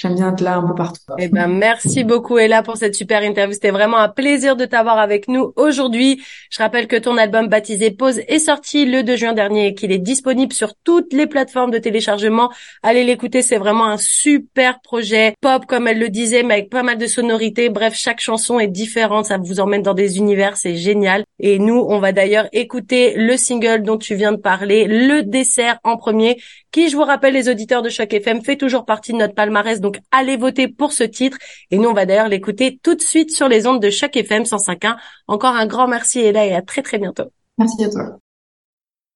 j'aime 0.00 0.14
bien 0.14 0.32
être 0.32 0.40
là 0.40 0.56
un 0.56 0.66
peu 0.66 0.74
partout. 0.74 1.00
Eh 1.18 1.28
ben, 1.28 1.46
merci 1.46 2.04
beaucoup 2.04 2.38
Ella 2.38 2.62
pour 2.62 2.76
cette 2.76 2.94
super 2.94 3.22
interview. 3.22 3.52
C'était 3.52 3.70
vraiment 3.70 3.98
un 3.98 4.08
plaisir 4.08 4.56
de 4.56 4.64
t'avoir 4.64 4.98
avec 4.98 5.28
nous 5.28 5.52
aujourd'hui. 5.56 6.22
Je 6.50 6.58
rappelle 6.58 6.86
que 6.86 6.96
ton 6.96 7.18
album 7.18 7.48
baptisé 7.48 7.90
Pause 7.90 8.20
est 8.26 8.38
sorti 8.38 8.86
le 8.86 9.02
2 9.02 9.16
juin 9.16 9.32
dernier 9.34 9.68
et 9.68 9.74
qu'il 9.74 9.92
est 9.92 9.98
disponible 9.98 10.52
sur 10.52 10.74
toutes 10.84 11.12
les 11.12 11.26
plateformes 11.26 11.70
de 11.70 11.78
téléchargement. 11.78 12.50
Allez 12.82 13.04
l'écouter, 13.04 13.42
c'est 13.42 13.58
vraiment 13.58 13.86
un 13.86 13.98
super 13.98 14.80
projet 14.80 15.34
pop 15.40 15.66
comme 15.66 15.86
elle 15.86 15.98
le 15.98 16.08
disait, 16.08 16.42
mais 16.42 16.54
avec 16.54 16.70
pas 16.70 16.82
mal 16.82 16.96
de 16.96 17.06
sonorités. 17.06 17.68
Bref, 17.68 17.94
chaque 17.94 18.20
chanson 18.20 18.58
est 18.58 18.68
différente, 18.68 19.26
ça 19.26 19.36
vous 19.36 19.60
emmène 19.60 19.82
dans 19.82 19.94
des 19.94 20.16
univers, 20.16 20.56
c'est 20.56 20.76
génial. 20.76 21.24
Et 21.38 21.58
nous, 21.58 21.84
on 21.88 21.98
va 21.98 22.12
d'ailleurs 22.12 22.48
écouter 22.52 23.14
le 23.16 23.36
single 23.36 23.82
dont 23.82 23.98
tu 23.98 24.14
viens 24.14 24.32
de 24.32 24.38
parler, 24.38 24.86
le 24.86 25.22
dessert 25.22 25.78
en 25.84 25.96
premier, 25.96 26.38
qui, 26.72 26.88
je 26.88 26.96
vous 26.96 27.02
rappelle, 27.02 27.34
les 27.34 27.48
auditeurs 27.48 27.82
de 27.82 27.88
Choc 27.88 28.12
FM, 28.12 28.42
fait 28.42 28.56
toujours 28.56 28.84
partie 28.84 29.12
de 29.12 29.18
notre 29.18 29.34
palmarès. 29.34 29.80
Allez 30.10 30.36
voter 30.36 30.68
pour 30.68 30.92
ce 30.92 31.04
titre. 31.04 31.38
Et 31.70 31.78
nous, 31.78 31.88
on 31.88 31.94
va 31.94 32.06
d'ailleurs 32.06 32.28
l'écouter 32.28 32.78
tout 32.82 32.94
de 32.94 33.02
suite 33.02 33.30
sur 33.30 33.48
les 33.48 33.66
ondes 33.66 33.82
de 33.82 33.90
Choc 33.90 34.16
FM 34.16 34.44
105.1. 34.44 34.96
Encore 35.26 35.54
un 35.54 35.66
grand 35.66 35.88
merci, 35.88 36.20
Ella, 36.20 36.46
et 36.46 36.54
à 36.54 36.62
très, 36.62 36.82
très 36.82 36.98
bientôt. 36.98 37.30
Merci 37.58 37.84
à 37.84 37.90
toi. 37.90 38.18